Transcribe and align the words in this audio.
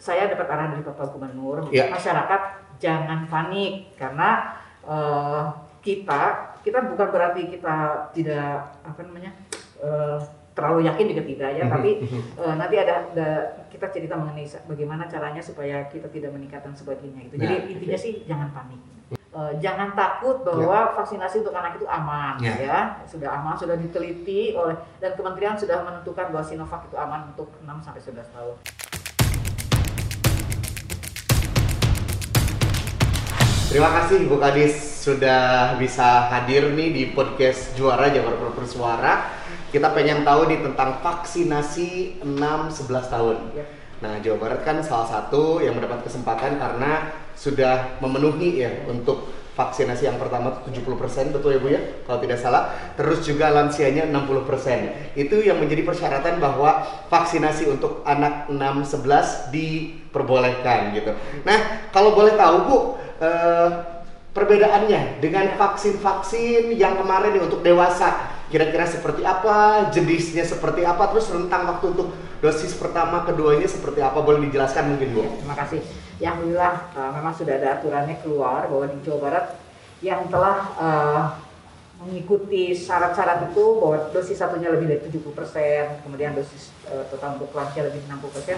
saya 0.00 0.26
dapat 0.26 0.48
arahan 0.48 0.72
dari 0.72 0.82
Bapak 0.82 1.12
Gubernur, 1.12 1.68
Ya. 1.68 1.86
masyarakat 1.86 2.42
jangan 2.80 3.28
panik 3.28 3.92
karena 3.94 4.56
eh, 4.82 5.42
kita 5.80 6.22
kita 6.60 6.88
bukan 6.88 7.08
berarti 7.08 7.42
kita 7.46 7.76
tidak 8.10 8.52
apa 8.80 9.00
namanya 9.00 9.36
eh, 9.78 10.16
terlalu 10.50 10.84
yakin 10.84 11.06
juga 11.06 11.22
tidak 11.22 11.50
ya, 11.54 11.64
Mhm, 11.64 11.70
tapi 11.70 11.90
eh, 12.34 12.54
nanti 12.56 12.74
ada, 12.76 12.94
ada 13.06 13.28
kita 13.68 13.86
cerita 13.88 14.16
mengenai 14.16 14.44
bagaimana 14.66 15.04
caranya 15.04 15.40
supaya 15.40 15.84
kita 15.86 16.08
tidak 16.08 16.32
menikah 16.32 16.58
dan 16.58 16.72
sebagainya 16.72 17.20
itu. 17.22 17.36
Jadi 17.36 17.54
Nah, 17.54 17.70
intinya 17.70 17.98
sih 17.98 18.12
jangan 18.24 18.50
panik. 18.50 18.80
Jangan 19.62 19.94
takut 19.94 20.42
bahwa 20.42 20.90
vaksinasi 20.92 21.40
untuk 21.40 21.54
anak 21.54 21.78
itu 21.78 21.86
aman 21.86 22.34
Ya. 22.42 22.54
ya 22.58 22.78
sudah 23.06 23.30
aman 23.32 23.54
sudah 23.54 23.78
diteliti 23.78 24.52
oleh 24.52 24.74
dan 24.98 25.14
kementerian 25.14 25.54
sudah 25.54 25.80
menentukan 25.80 26.28
bahwa 26.28 26.42
Sinovac 26.42 26.82
itu 26.84 26.98
aman 26.98 27.30
untuk 27.30 27.46
6 27.62 27.78
sampai 27.78 28.02
11 28.02 28.26
tahun. 28.28 28.56
Terima 33.70 33.86
kasih 33.86 34.26
Bu 34.26 34.42
Kadis 34.42 34.74
sudah 35.06 35.78
bisa 35.78 36.26
hadir 36.26 36.74
nih 36.74 36.90
di 36.90 37.02
podcast 37.14 37.70
Juara 37.78 38.10
Jabar 38.10 38.34
Bersuara. 38.50 39.30
Kita 39.70 39.94
pengen 39.94 40.26
tahu 40.26 40.50
nih 40.50 40.58
tentang 40.58 40.98
vaksinasi 40.98 42.18
6-11 42.18 43.14
tahun. 43.14 43.36
Ya. 43.54 43.62
Nah, 44.02 44.18
Jawa 44.18 44.42
Barat 44.42 44.66
kan 44.66 44.82
salah 44.82 45.06
satu 45.06 45.62
yang 45.62 45.78
mendapat 45.78 46.02
kesempatan 46.02 46.58
karena 46.58 47.14
sudah 47.38 47.94
memenuhi 48.02 48.58
ya 48.58 48.90
untuk 48.90 49.30
vaksinasi 49.60 50.08
yang 50.08 50.16
pertama 50.16 50.56
tuh 50.56 50.72
70% 50.72 51.36
betul 51.36 51.52
ya 51.52 51.60
Bu 51.60 51.68
ya? 51.68 51.80
Kalau 52.08 52.18
tidak 52.24 52.40
salah. 52.40 52.72
Terus 52.96 53.20
juga 53.20 53.52
lansianya 53.52 54.08
60% 54.08 55.20
itu 55.20 55.36
yang 55.44 55.60
menjadi 55.60 55.84
persyaratan 55.84 56.40
bahwa 56.40 56.80
vaksinasi 57.12 57.68
untuk 57.68 58.00
anak 58.08 58.48
6-11 58.48 59.52
diperbolehkan 59.52 60.96
gitu. 60.96 61.12
Nah 61.44 61.90
kalau 61.92 62.16
boleh 62.16 62.32
tahu 62.40 62.56
Bu 62.64 62.78
eh, 63.20 63.99
perbedaannya 64.40 65.20
dengan 65.20 65.52
vaksin-vaksin 65.60 66.72
yang 66.72 66.96
kemarin 66.96 67.36
nih 67.36 67.44
untuk 67.44 67.60
dewasa 67.60 68.40
kira-kira 68.48 68.88
seperti 68.88 69.20
apa 69.20 69.86
jenisnya 69.92 70.48
seperti 70.48 70.82
apa 70.82 71.12
terus 71.12 71.28
rentang 71.28 71.68
waktu 71.68 71.92
untuk 71.92 72.08
dosis 72.40 72.72
pertama 72.72 73.22
keduanya 73.28 73.68
seperti 73.68 74.00
apa 74.00 74.16
boleh 74.24 74.48
dijelaskan 74.48 74.96
mungkin 74.96 75.12
Bu 75.12 75.22
Terima 75.44 75.54
kasih. 75.60 75.84
Ya 76.16 76.32
alhamdulillah 76.32 76.74
uh, 76.96 77.10
memang 77.20 77.32
sudah 77.36 77.54
ada 77.60 77.68
aturannya 77.78 78.16
keluar 78.24 78.64
bahwa 78.66 78.88
di 78.88 78.98
Jawa 79.04 79.18
Barat 79.28 79.46
yang 80.00 80.24
telah 80.32 80.56
uh, 80.80 81.24
mengikuti 82.00 82.72
syarat-syarat 82.72 83.52
itu 83.52 83.64
bahwa 83.76 84.08
dosis 84.08 84.40
satunya 84.40 84.72
lebih 84.72 84.88
dari 84.88 85.00
70%, 85.04 86.00
kemudian 86.08 86.32
dosis 86.32 86.72
uh, 86.88 87.04
total 87.12 87.36
untuk 87.36 87.52
lansia 87.52 87.84
lebih 87.84 88.00
60%. 88.08 88.56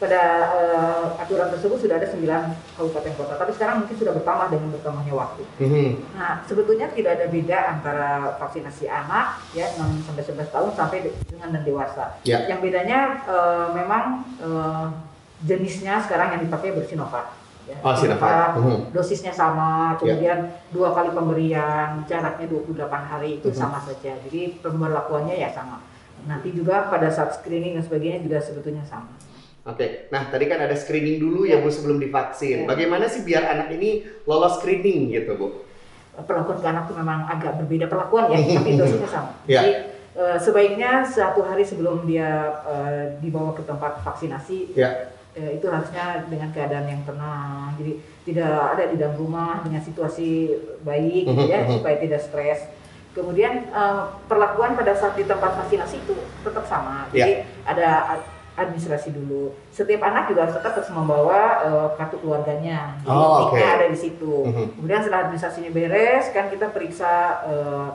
Pada 0.00 0.22
uh, 0.48 1.04
aturan 1.20 1.52
tersebut 1.52 1.76
sudah 1.76 2.00
ada 2.00 2.08
9 2.08 2.24
kabupaten 2.72 3.12
kota, 3.14 3.36
tapi 3.36 3.52
sekarang 3.52 3.84
mungkin 3.84 4.00
sudah 4.00 4.16
bertambah 4.16 4.48
dengan 4.48 4.72
bertambahnya 4.72 5.12
waktu. 5.12 5.42
Mhm. 5.60 6.16
Nah, 6.16 6.40
sebetulnya 6.48 6.88
tidak 6.88 7.20
ada 7.20 7.26
beda 7.28 7.58
antara 7.68 8.08
vaksinasi 8.40 8.88
anak 8.88 9.44
ya 9.52 9.68
6 9.76 10.00
sampai 10.00 10.24
11 10.24 10.48
tahun 10.48 10.70
sampai 10.72 10.98
de- 11.04 11.16
dengan 11.28 11.52
dan 11.52 11.62
dewasa. 11.62 12.16
Ya. 12.24 12.48
Yang 12.48 12.60
bedanya 12.64 12.98
eh, 13.28 13.66
memang 13.76 14.04
eh, 14.40 14.86
jenisnya 15.44 16.00
sekarang 16.00 16.32
yang 16.32 16.48
dipakai 16.48 16.72
bersinovac. 16.72 17.36
Ya. 17.68 17.76
Oh, 17.84 17.92
Sinovac. 17.92 18.56
Mhm. 18.56 18.96
Dosisnya 18.96 19.36
sama, 19.36 20.00
kemudian 20.00 20.48
dua 20.72 20.96
kali 20.96 21.12
pemberian, 21.12 22.08
jaraknya 22.08 22.48
28 22.48 23.04
hari 23.04 23.36
itu 23.36 23.52
Mhm. 23.52 23.54
sama 23.54 23.76
saja. 23.84 24.16
Jadi 24.16 24.64
pemberlakuannya 24.64 25.36
ya 25.36 25.52
sama. 25.52 25.84
Nanti 26.24 26.56
juga 26.56 26.88
pada 26.88 27.12
saat 27.12 27.36
screening 27.36 27.76
dan 27.76 27.84
sebagainya 27.84 28.24
juga 28.24 28.40
sebetulnya 28.40 28.80
sama. 28.84 29.12
Oke, 29.60 30.08
nah 30.08 30.24
tadi 30.32 30.48
kan 30.48 30.56
ada 30.56 30.72
screening 30.72 31.20
dulu 31.20 31.44
ya 31.44 31.60
Bu 31.60 31.68
sebelum 31.68 32.00
divaksin. 32.00 32.64
Ya. 32.64 32.66
Bagaimana 32.66 33.04
sih 33.06 33.20
biar 33.20 33.44
anak 33.44 33.68
ini 33.76 34.02
lolos 34.24 34.56
screening 34.60 35.12
gitu 35.12 35.36
Bu? 35.36 35.48
perlakuan 36.20 36.60
ke 36.60 36.68
anak 36.68 36.84
itu 36.84 36.94
memang 37.00 37.24
agak 37.24 37.56
berbeda 37.64 37.88
perlakuan 37.88 38.28
ya, 38.28 38.38
tapi 38.60 38.76
dosisnya 38.76 39.08
sama. 39.08 39.32
Ya. 39.48 39.60
Jadi 39.62 39.72
eh, 40.20 40.36
sebaiknya 40.36 41.00
satu 41.00 41.40
hari 41.40 41.64
sebelum 41.64 42.04
dia 42.04 42.28
eh, 42.66 43.16
dibawa 43.24 43.56
ke 43.56 43.64
tempat 43.64 44.04
vaksinasi, 44.04 44.76
Ya. 44.76 45.12
eh, 45.32 45.56
itu 45.56 45.64
harusnya 45.68 46.28
dengan 46.28 46.52
keadaan 46.52 46.92
yang 46.92 47.00
tenang. 47.08 47.72
Jadi 47.80 47.92
tidak 48.28 48.52
ada 48.76 48.84
di 48.84 48.96
dalam 49.00 49.16
rumah 49.16 49.64
dengan 49.64 49.80
situasi 49.80 50.50
baik, 50.84 51.24
gitu 51.24 51.44
ya, 51.48 51.64
supaya 51.78 51.96
tidak 51.96 52.20
stres. 52.20 52.68
Kemudian 53.10 53.66
perlakuan 54.28 54.78
pada 54.78 54.94
saat 54.94 55.18
di 55.18 55.26
tempat 55.26 55.56
vaksinasi 55.58 55.98
itu 55.98 56.14
tetap 56.46 56.62
sama. 56.62 57.10
Ya. 57.10 57.26
Jadi 57.26 57.32
ada 57.66 57.88
ad- 58.06 58.28
administrasi 58.54 59.10
dulu. 59.10 59.54
Setiap 59.70 60.02
anak 60.02 60.28
juga 60.28 60.44
harus 60.44 60.56
tetap 60.56 60.72
harus 60.74 60.90
membawa 60.90 61.40
eh, 61.62 61.88
kartu 61.94 62.16
keluarganya. 62.18 62.98
Jadi 63.00 63.10
Oh, 63.12 63.48
oke. 63.48 63.56
ada 63.56 63.86
di 63.86 63.96
situ. 63.96 64.34
Mhm. 64.44 64.64
Kemudian 64.76 65.00
setelah 65.00 65.20
administrasinya 65.24 65.70
beres, 65.70 66.30
kan 66.30 66.46
kita 66.46 66.68
periksa 66.68 67.10
eh, 67.46 67.88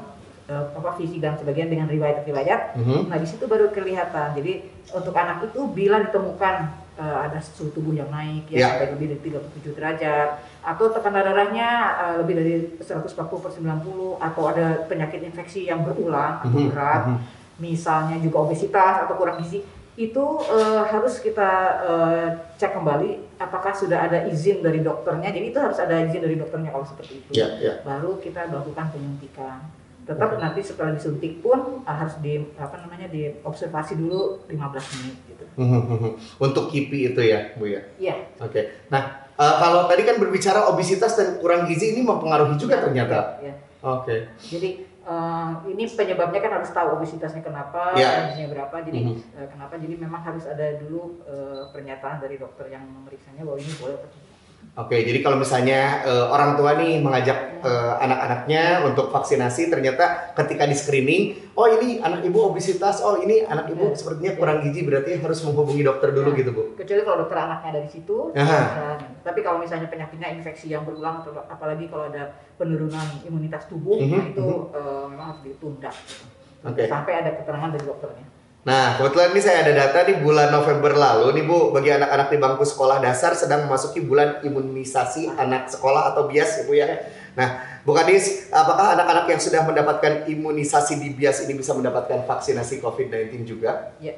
eh, 0.45 0.65
apa 0.71 0.89
fisik 0.95 1.19
dan 1.19 1.35
sebagainya 1.35 1.69
dengan 1.71 1.87
riwayat-riwayat. 1.87 2.77
Mhm. 2.77 3.09
Nah 3.09 3.17
di 3.17 3.27
situ 3.27 3.45
baru 3.45 3.69
kelihatan. 3.69 4.33
Jadi 4.33 4.53
untuk 4.89 5.13
anak 5.13 5.43
itu 5.43 5.59
bila 5.67 5.99
ditemukan 6.01 6.55
eh, 6.95 7.17
ada 7.27 7.35
suhu 7.37 7.69
tubuh 7.69 7.91
yang 7.91 8.07
naik 8.07 8.47
Ya. 8.47 8.55
ya 8.55 8.67
sampai 8.71 8.95
lebih 8.95 9.07
dari 9.11 9.21
37 9.27 9.75
derajat 9.75 10.29
atau 10.63 10.85
tekanan 10.87 11.27
darahnya 11.27 11.69
eh, 11.99 12.15
lebih 12.23 12.33
dari 12.33 12.53
140 12.79 13.11
per 13.37 13.51
90 13.51 14.15
atau 14.17 14.43
ada 14.47 14.87
penyakit 14.87 15.19
infeksi 15.21 15.67
yang 15.67 15.83
berulang 15.83 16.39
atau 16.39 16.55
Mhm. 16.55 16.69
berat, 16.71 17.03
Mhm. 17.11 17.17
misalnya 17.57 18.15
juga 18.17 18.37
obesitas 18.41 19.03
atau 19.03 19.15
kurang 19.15 19.39
gizi, 19.39 19.59
itu 19.95 20.25
eh, 20.51 20.83
harus 20.91 21.23
kita 21.23 21.51
eh, 21.87 22.27
cek 22.59 22.75
kembali 22.75 23.39
apakah 23.39 23.71
sudah 23.71 24.11
ada 24.11 24.27
izin 24.27 24.59
dari 24.59 24.83
dokternya. 24.83 25.31
Jadi 25.31 25.55
itu 25.55 25.59
harus 25.59 25.79
ada 25.79 26.03
izin 26.03 26.19
dari 26.19 26.35
dokternya 26.35 26.71
kalau 26.71 26.83
seperti 26.83 27.23
itu 27.23 27.29
Ya, 27.31 27.47
ya. 27.59 27.79
baru 27.83 28.19
kita 28.19 28.51
melakukan 28.51 28.91
penyuntikan. 28.91 29.59
Tetap 30.05 30.37
nanti 30.37 30.61
setelah 30.61 30.93
disuntik 30.93 31.41
pun 31.41 31.81
uh, 31.81 31.95
harus 31.97 32.13
di 32.21 32.37
apa 32.61 32.77
namanya 32.77 33.09
diobservasi 33.09 33.97
dulu 33.97 34.45
15 34.45 34.53
menit 35.01 35.17
gitu. 35.33 35.45
Mhm, 35.57 35.81
mhm. 35.81 36.11
Untuk 36.37 36.69
KIPI 36.69 37.15
itu 37.15 37.21
ya 37.25 37.39
Bu 37.57 37.65
ya. 37.65 37.81
Iya. 37.97 38.15
Oke. 38.37 38.85
Nah, 38.93 39.25
eh, 39.33 39.55
kalau 39.57 39.89
tadi 39.89 40.05
kan 40.05 40.21
berbicara 40.21 40.69
obesitas 40.69 41.17
dan 41.17 41.41
kurang 41.41 41.65
gizi 41.65 41.97
ini 41.97 42.05
mempengaruhi 42.05 42.53
juga 42.53 42.85
ternyata. 42.85 43.41
Ya. 43.41 43.57
Oke. 43.81 44.29
Jadi 44.45 44.85
uh, 45.05 45.63
ini 45.65 45.85
penyebabnya 45.87 46.41
kan 46.41 46.51
harus 46.59 46.69
tahu 46.69 46.97
obesitasnya 46.97 47.41
kenapa, 47.41 47.93
gizinya 48.29 48.49
berapa. 48.51 48.75
Jadi 48.83 48.99
Mhm. 48.99 49.15
uh, 49.37 49.47
kenapa? 49.47 49.73
Jadi 49.77 49.95
memang 49.95 50.21
harus 50.21 50.43
ada 50.45 50.67
dulu 50.77 51.21
uh, 51.23 51.69
pernyataan 51.71 52.19
dari 52.19 52.35
dokter 52.35 52.67
yang 52.67 52.83
memeriksanya 52.83 53.45
bahwa 53.45 53.57
ini 53.57 53.73
boleh 53.77 53.95
atau 53.95 54.09
tidak. 54.09 54.34
Oke, 54.75 55.07
jadi 55.07 55.23
kalau 55.23 55.39
misalnya 55.39 56.03
eh, 56.03 56.25
orang 56.27 56.59
tua 56.59 56.75
nih 56.75 56.99
mengajak 56.99 57.63
eh, 57.63 57.93
anak-anaknya 57.95 58.83
untuk 58.83 59.07
vaksinasi, 59.07 59.71
ternyata 59.71 60.35
ketika 60.35 60.67
di 60.67 60.75
screening, 60.75 61.23
oh 61.55 61.63
ini 61.69 62.03
anak 62.03 62.21
ibu 62.21 62.51
obesitas, 62.51 62.99
oh 62.99 63.15
ini 63.17 63.41
anak 63.41 63.71
ibu 63.71 63.87
Ya. 63.87 63.95
sepertinya 63.95 64.35
kurang 64.35 64.59
gizi, 64.59 64.83
berarti 64.83 65.15
harus 65.15 65.39
menghubungi 65.41 65.79
dokter 65.79 66.11
dulu 66.11 66.35
Ya. 66.35 66.39
gitu 66.43 66.51
bu. 66.51 66.61
Kecuali 66.75 67.01
kalau 67.01 67.17
dokter 67.23 67.37
anaknya 67.39 67.69
ada 67.71 67.81
di 67.87 67.89
situ. 67.89 68.17
Aha. 68.35 68.43
bisa. 68.43 68.85
Tapi 69.23 69.39
kalau 69.39 69.63
misalnya 69.63 69.87
penyakitnya 69.87 70.27
infeksi 70.35 70.67
yang 70.67 70.83
berulang, 70.83 71.23
atau 71.23 71.31
apalagi 71.47 71.87
kalau 71.87 72.11
ada 72.11 72.35
penurunan 72.59 73.07
imunitas 73.23 73.71
tubuh, 73.71 73.95
Mhm, 73.95 74.11
nah 74.11 74.23
itu 74.27 74.43
mhm. 74.43 74.75
uh, 74.75 75.05
memang 75.07 75.27
harus 75.31 75.41
ditunda. 75.47 75.91
gitu. 75.95 76.25
Oke. 76.67 76.83
Sampai 76.85 77.13
ada 77.23 77.31
keterangan 77.31 77.71
dari 77.71 77.85
dokternya. 77.87 78.27
Nah, 78.65 78.97
kebetulan 78.97 79.29
ini 79.37 79.41
saya 79.45 79.61
ada 79.61 79.77
data 79.77 80.09
di 80.09 80.17
bulan 80.17 80.49
November 80.49 80.97
lalu 80.97 81.37
nih 81.37 81.45
Bu, 81.45 81.69
bagi 81.69 81.93
anak-anak 81.93 82.33
di 82.33 82.37
bangku 82.41 82.65
sekolah 82.65 82.97
dasar 82.97 83.37
sedang 83.37 83.69
memasuki 83.69 84.01
bulan 84.01 84.41
imunisasi 84.41 85.29
anak 85.37 85.69
sekolah 85.69 86.09
atau 86.09 86.25
BIAS 86.25 86.51
ya 86.57 86.63
Bu 86.65 86.73
ya. 86.73 86.89
Nah, 87.37 87.61
Bu 87.85 87.93
Kadis, 87.93 88.49
apakah 88.49 88.97
anak-anak 88.97 89.29
yang 89.29 89.37
sudah 89.37 89.61
mendapatkan 89.69 90.25
imunisasi 90.25 90.97
di 90.97 91.13
BIAS 91.13 91.45
ini 91.45 91.53
bisa 91.53 91.77
mendapatkan 91.77 92.25
vaksinasi 92.25 92.81
COVID-19 92.81 93.45
juga? 93.45 93.93
Ya. 94.01 94.17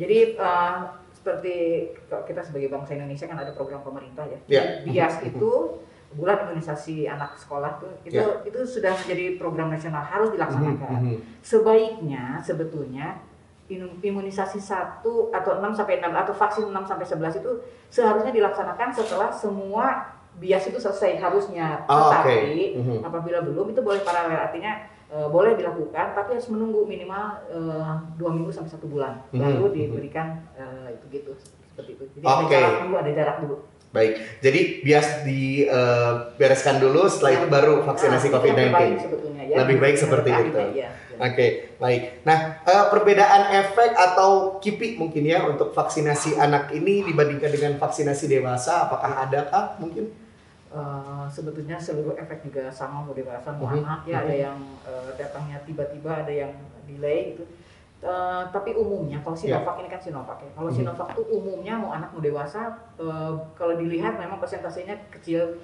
Jadi 0.00 0.40
uh, 0.40 0.96
seperti 1.12 1.90
kita 2.08 2.40
sebagai 2.48 2.72
bangsa 2.72 2.96
Indonesia 2.96 3.28
kan 3.28 3.44
ada 3.44 3.52
program 3.52 3.84
pemerintah 3.84 4.24
ya. 4.24 4.38
Ya. 4.48 4.62
Bias 4.88 5.20
itu 5.20 5.84
bulan 6.16 6.48
imunisasi 6.48 7.04
anak 7.04 7.36
sekolah 7.36 7.76
tuh 7.76 7.92
itu 8.08 8.16
Ya. 8.16 8.40
itu 8.40 8.56
sudah 8.64 8.96
menjadi 8.96 9.36
program 9.36 9.68
nasional 9.68 10.00
harus 10.00 10.32
dilaksanakan. 10.32 10.96
Mhm, 10.96 11.12
mhm. 11.12 11.18
Sebaiknya 11.44 12.40
sebetulnya 12.40 13.20
imunisasi 13.68 14.58
1 14.58 15.02
atau 15.30 15.50
6 15.58 15.74
sampai 15.74 15.98
6 15.98 16.14
atau 16.14 16.32
vaksin 16.32 16.64
6 16.70 16.86
sampai 16.86 17.06
11 17.06 17.40
itu 17.40 17.50
seharusnya 17.88 18.30
dilaksanakan 18.30 18.88
setelah 18.90 19.28
semua 19.28 20.06
bias 20.36 20.68
itu 20.68 20.76
selesai 20.76 21.16
harusnya. 21.16 21.82
Oh. 21.86 22.12
Tetapi 22.12 22.76
Mhm. 22.76 22.98
apabila 23.02 23.40
belum 23.40 23.72
itu 23.72 23.80
boleh 23.80 24.00
paralel 24.00 24.36
artinya 24.38 24.76
eh, 25.06 25.26
boleh 25.26 25.54
dilakukan 25.54 26.12
tapi 26.12 26.34
harus 26.34 26.50
menunggu 26.50 26.82
minimal 26.82 27.24
eh, 27.48 27.94
dua 28.14 28.30
minggu 28.30 28.50
sampai 28.50 28.68
satu 28.68 28.86
bulan 28.86 29.22
Mhm, 29.30 29.38
baru 29.38 29.64
mhm. 29.66 29.72
diberikan 29.72 30.26
eh, 30.54 30.94
itu 30.94 31.04
gitu 31.12 31.32
seperti 31.70 31.90
itu. 31.94 32.04
Jadi 32.18 32.24
Oke. 32.24 32.50
ada 32.50 32.60
jarak 32.60 32.78
dulu, 32.82 32.94
ada 32.96 33.10
jarak 33.10 33.36
dulu. 33.40 33.56
Baik, 33.94 34.12
jadi 34.42 34.60
bias 34.82 35.08
dibereskan 35.24 36.76
dulu, 36.76 37.08
setelah 37.08 37.32
itu 37.34 37.46
baru 37.48 37.80
vaksinasi 37.82 38.28
Nah, 38.28 38.34
COVID-19. 38.34 38.52
itu 38.52 38.60
yang 38.60 38.68
terbaik 38.68 38.98
sebetulnya 39.00 39.42
ya. 39.42 39.56
Lebih 39.62 39.76
baik 39.78 39.96
seperti 39.96 40.30
itu. 40.34 40.58
iya, 40.74 40.88
Oke, 41.16 41.46
baik. 41.80 42.22
Nah, 42.22 42.60
eh, 42.62 42.84
perbedaan 42.92 43.42
efek 43.56 43.90
atau 43.92 44.60
KIPI 44.60 45.00
mungkin 45.00 45.22
ya 45.24 45.48
untuk 45.48 45.72
vaksinasi 45.72 46.36
anak 46.36 46.70
ini 46.72 47.02
dibandingkan 47.02 47.50
dengan 47.50 47.72
vaksinasi 47.80 48.28
dewasa, 48.28 48.86
apakah 48.86 49.24
ada 49.24 49.48
kah 49.48 49.66
mungkin? 49.80 50.12
Eh, 50.66 51.24
sebetulnya 51.32 51.80
seluruh 51.80 52.12
efek 52.20 52.44
juga 52.44 52.68
sama 52.68 53.00
mau 53.00 53.14
dewasa 53.16 53.48
mau 53.56 53.70
Mhm, 53.70 53.80
anak 53.80 54.00
ya 54.04 54.16
ada 54.20 54.34
mhm. 54.34 54.42
yang 54.44 54.58
eh, 54.84 55.08
datangnya 55.16 55.58
tiba-tiba 55.64 56.26
ada 56.26 56.32
yang 56.32 56.52
delay 56.84 57.32
gitu 57.32 57.44
Eh, 57.96 58.42
tapi 58.52 58.76
umumnya 58.76 59.16
kalau 59.24 59.32
Ya. 59.32 59.56
Sinovac 59.56 59.80
ini 59.80 59.88
kan 59.88 59.96
Sinovac 59.96 60.36
ya 60.44 60.52
kalau 60.52 60.68
Mhm. 60.68 60.76
Sinovac 60.84 61.16
tuh 61.16 61.24
umumnya 61.32 61.80
mau 61.80 61.96
anak 61.96 62.12
mau 62.12 62.20
dewasa 62.20 62.76
eh, 63.00 63.32
kalau 63.56 63.72
dilihat 63.72 64.20
memang 64.20 64.36
persentasenya 64.36 65.00
kecil 65.08 65.56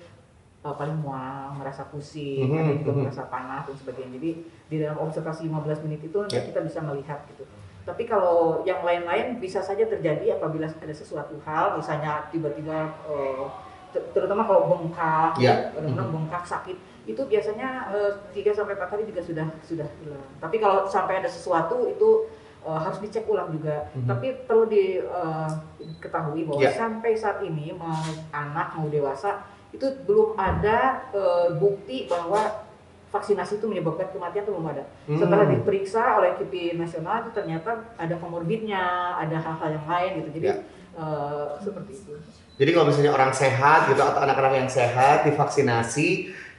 eh, 0.62 0.74
paling 0.74 0.98
mual 0.98 1.52
merasa 1.54 1.82
pusing 1.84 2.46
Mhm, 2.46 2.58
ada 2.58 2.72
juga 2.78 2.92
mhm. 2.92 3.00
merasa 3.02 3.22
panas 3.26 3.62
dan 3.66 3.76
sebagainya 3.76 4.10
jadi 4.16 4.30
di 4.68 4.76
dalam 4.78 4.98
observasi 5.00 5.46
15 5.46 5.82
menit 5.82 6.00
itu 6.02 6.16
nanti 6.16 6.38
Ya. 6.38 6.46
kita 6.46 6.60
bisa 6.60 6.78
melihat 6.80 7.20
gitu 7.26 7.44
tapi 7.82 8.06
kalau 8.06 8.62
yang 8.62 8.78
lain-lain 8.80 9.36
bisa 9.36 9.58
saja 9.58 9.82
terjadi 9.82 10.38
apabila 10.38 10.70
ada 10.70 10.94
sesuatu 10.94 11.34
hal 11.42 11.74
misalnya 11.74 12.30
tiba-tiba 12.30 12.94
eh, 13.04 13.44
ter- 13.90 14.06
terutama 14.14 14.46
kalau 14.46 14.70
bengkak, 14.70 15.36
Ya. 15.36 15.68
benar-benar 15.74 16.08
bengkak 16.08 16.46
sakit, 16.46 16.78
itu 17.04 17.20
biasanya 17.26 17.90
3 18.32 18.54
sampai 18.54 18.72
4 18.72 18.88
hari 18.88 19.04
juga 19.04 19.20
sudah 19.20 19.44
sudah 19.60 19.84
hilang. 20.00 20.24
Tapi 20.38 20.56
kalau 20.56 20.86
sampai 20.86 21.20
ada 21.20 21.28
sesuatu 21.28 21.84
itu 21.84 22.24
eh, 22.62 22.78
harus 22.78 23.02
dicek 23.02 23.26
ulang 23.26 23.50
juga. 23.50 23.90
Mhm. 23.92 24.06
Tapi 24.06 24.46
perlu 24.46 24.64
diketahui 24.64 26.46
bahwa 26.46 26.62
Ya. 26.62 26.70
sampai 26.70 27.12
saat 27.12 27.42
ini 27.42 27.74
mau 27.74 27.90
anak 28.30 28.78
mau 28.78 28.86
dewasa 28.86 29.42
itu 29.72 29.86
belum 30.04 30.36
ada 30.36 31.08
eh, 31.10 31.48
bukti 31.56 32.06
bahwa 32.06 32.68
vaksinasi 33.12 33.60
itu 33.60 33.66
menyebabkan 33.68 34.08
kematian 34.08 34.44
itu 34.44 34.52
belum 34.56 34.68
ada. 34.72 34.84
Hmm. 35.04 35.20
Setelah 35.20 35.44
diperiksa 35.52 36.16
oleh 36.16 36.32
KIPI 36.40 36.80
nasional 36.80 37.24
itu 37.24 37.30
ternyata 37.36 37.92
ada 38.00 38.14
komorbidnya, 38.16 39.16
ada 39.20 39.36
hal-hal 39.36 39.68
yang 39.76 39.86
lain 39.88 40.10
gitu. 40.24 40.30
Jadi 40.40 40.46
Ya. 40.48 40.56
eh, 40.96 41.48
seperti 41.60 41.92
itu. 41.92 42.12
Jadi 42.56 42.70
kalau 42.72 42.86
misalnya 42.88 43.12
orang 43.16 43.32
sehat 43.32 43.88
gitu 43.88 44.00
atau 44.00 44.20
anak-anak 44.20 44.64
yang 44.64 44.68
sehat 44.68 45.24
divaksinasi 45.24 46.08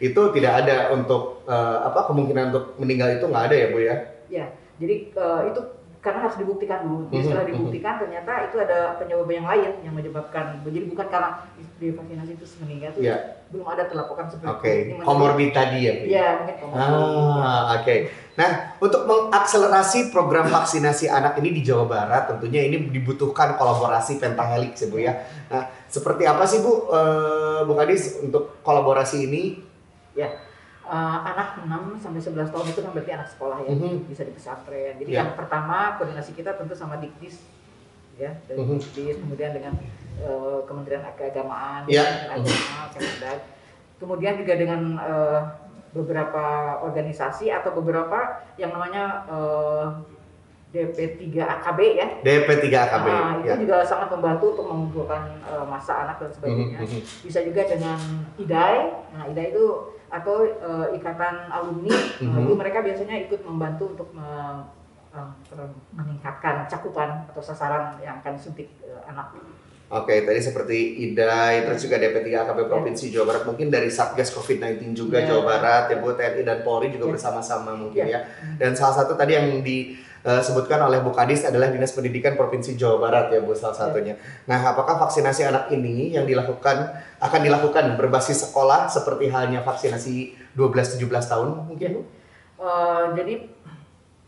itu 0.02 0.22
tidak 0.34 0.54
ada 0.66 0.90
untuk 0.94 1.46
eh, 1.50 1.78
apa 1.86 2.06
kemungkinan 2.10 2.50
untuk 2.54 2.66
meninggal 2.82 3.14
itu 3.18 3.26
nggak 3.30 3.46
ada 3.50 3.56
ya 3.56 3.68
bu 3.70 3.78
ya? 3.82 3.96
Ya, 4.30 4.46
jadi 4.82 4.96
eh, 5.14 5.42
itu 5.54 5.62
karena 6.04 6.20
harus 6.20 6.36
dibuktikan 6.36 6.84
dulu. 6.84 7.08
Jadi 7.08 7.16
Mhm, 7.16 7.26
setelah 7.26 7.46
dibuktikan 7.48 7.94
ternyata 7.96 8.32
itu 8.44 8.56
ada 8.60 9.00
penyebab 9.00 9.30
yang 9.32 9.48
lain 9.48 9.72
yang 9.88 9.96
menyebabkan. 9.96 10.60
Jadi 10.62 10.80
bukan 10.92 11.08
karena 11.08 11.30
divaksinasi 11.80 12.32
itu 12.36 12.46
meninggal 12.60 12.92
itu 12.92 13.08
Iya. 13.08 13.18
belum 13.48 13.68
ada 13.72 13.84
terlaporkan 13.88 14.28
seperti 14.28 14.52
Oke, 14.52 14.68
itu. 14.68 14.84
Ini 14.84 14.94
masih- 15.00 15.08
komorbid 15.08 15.50
tadi 15.56 15.78
ya? 15.80 15.94
Ya, 16.04 16.28
mungkin 16.44 16.56
komorbid. 16.60 16.84
Ah, 17.40 17.62
oke. 17.80 17.96
Nah, 18.34 18.52
untuk 18.78 19.02
mengakselerasi 19.06 20.00
program 20.10 20.46
vaksinasi 20.50 21.06
anak 21.08 21.40
ini 21.40 21.50
di 21.56 21.62
Jawa 21.64 21.86
Barat, 21.88 22.28
tentunya 22.28 22.68
ini 22.68 22.92
dibutuhkan 22.92 23.56
kolaborasi 23.56 24.20
pentahelix 24.20 24.84
ya 24.84 24.88
Bu 24.92 24.98
ya. 25.00 25.14
Nah, 25.48 25.72
seperti 25.88 26.28
apa 26.28 26.44
sih 26.44 26.60
Bu, 26.60 26.92
eh, 26.92 27.64
Bu 27.64 27.74
Kadis 27.74 28.20
untuk 28.20 28.60
kolaborasi 28.60 29.32
ini? 29.32 29.64
Eh, 30.84 30.92
anak 31.24 31.64
6 31.64 31.96
sampai 31.96 32.20
11 32.20 32.52
tahun 32.52 32.68
itu 32.68 32.84
kan 32.84 32.92
berarti 32.92 33.12
anak 33.16 33.30
sekolah 33.32 33.58
ya, 33.64 33.72
Mhm. 33.72 34.04
bisa 34.04 34.28
di 34.28 34.36
pesantren. 34.36 35.00
Jadi 35.00 35.12
Ya. 35.12 35.24
yang 35.24 35.32
pertama 35.32 35.96
koordinasi 35.96 36.36
kita 36.36 36.60
tentu 36.60 36.76
sama 36.76 37.00
Dikdis 37.00 37.40
ya, 38.14 38.36
dari 38.44 38.60
Mhm. 38.60 38.84
Dikdis 38.84 39.16
kemudian 39.18 39.56
dengan 39.56 39.74
eh, 40.14 40.60
Kementerian 40.68 41.02
Keagamaan, 41.16 41.88
Ya. 41.88 42.04
Kementerian 42.04 42.36
Agama, 42.38 42.80
Kemendag. 42.92 43.40
Kemudian 43.98 44.34
juga 44.38 44.54
dengan 44.54 44.82
eh, 45.00 45.40
beberapa 45.90 46.44
organisasi 46.84 47.48
atau 47.50 47.72
beberapa 47.74 48.20
yang 48.60 48.76
namanya 48.76 49.24
eh, 49.26 49.86
DP3 50.70 51.26
AKB 51.48 51.80
ya. 51.96 52.08
DP3 52.22 52.66
AKB. 52.84 53.08
Nah, 53.08 53.34
itu 53.40 53.48
ya. 53.48 53.56
juga 53.56 53.78
sangat 53.82 54.12
membantu 54.12 54.52
untuk 54.52 54.68
mengumpulkan 54.68 55.22
eh, 55.46 55.64
masa 55.64 56.04
anak 56.04 56.20
dan 56.20 56.30
sebagainya 56.30 56.78
Mhm, 56.78 56.92
mhm. 56.92 57.02
bisa 57.24 57.40
juga 57.40 57.62
dengan 57.64 57.98
IDAI. 58.36 58.78
Nah, 59.16 59.24
IDAI 59.30 59.50
itu 59.50 59.66
atau 60.14 60.46
eh, 60.46 60.88
ikatan 60.94 61.50
alumni 61.50 61.90
eh, 61.90 62.22
Mhm. 62.22 62.46
itu 62.46 62.54
mereka 62.54 62.80
biasanya 62.80 63.18
ikut 63.20 63.42
membantu 63.42 63.84
untuk 63.92 64.10
me- 64.14 64.62
eh, 65.10 65.70
meningkatkan 65.92 66.66
cakupan 66.68 67.26
atau 67.28 67.42
sasaran 67.42 67.98
yang 67.98 68.22
akan 68.22 68.38
disuntik 68.38 68.70
eh, 68.80 69.02
anak. 69.06 69.34
Oke, 69.90 70.26
tadi 70.26 70.42
seperti 70.42 70.78
IDAI, 71.06 71.70
terus 71.70 71.86
juga 71.86 72.02
DP3 72.02 72.34
AKB 72.40 72.66
Provinsi 72.66 73.14
Jawa 73.14 73.30
Barat, 73.30 73.44
mungkin 73.46 73.70
dari 73.70 73.94
Satgas 73.94 74.34
COVID-19 74.34 74.90
juga 74.92 75.22
Ya. 75.22 75.30
Jawa 75.30 75.46
Barat, 75.46 75.86
ya 75.86 76.02
Bu, 76.02 76.18
TNI 76.18 76.42
dan 76.42 76.66
Polri 76.66 76.90
juga 76.90 77.06
Ya. 77.06 77.14
bersama-sama 77.14 77.78
mungkin 77.78 78.02
Ya. 78.02 78.18
ya. 78.18 78.20
Dan 78.58 78.74
salah 78.74 79.06
satu 79.06 79.14
tadi 79.14 79.38
yang 79.38 79.54
disebutkan 80.24 80.80
oleh 80.80 81.04
Bu 81.04 81.12
Kadis 81.12 81.44
adalah 81.44 81.68
Dinas 81.68 81.92
Pendidikan 81.92 82.40
Provinsi 82.40 82.80
Jawa 82.80 82.96
Barat 82.96 83.28
ya 83.28 83.44
Bu 83.44 83.52
salah 83.52 83.76
satunya. 83.76 84.16
Nah, 84.48 84.60
apakah 84.64 84.96
vaksinasi 84.96 85.44
anak 85.44 85.68
ini 85.70 86.16
yang 86.16 86.24
dilakukan 86.24 86.96
akan 87.20 87.40
dilakukan 87.44 88.00
berbasis 88.00 88.48
sekolah 88.48 88.88
seperti 88.88 89.28
halnya 89.28 89.60
vaksinasi 89.62 90.32
12-17 90.56 91.04
tahun 91.28 91.68
mungkin 91.68 91.90
Bu? 92.00 92.02
Eh, 92.64 93.06
jadi 93.20 93.34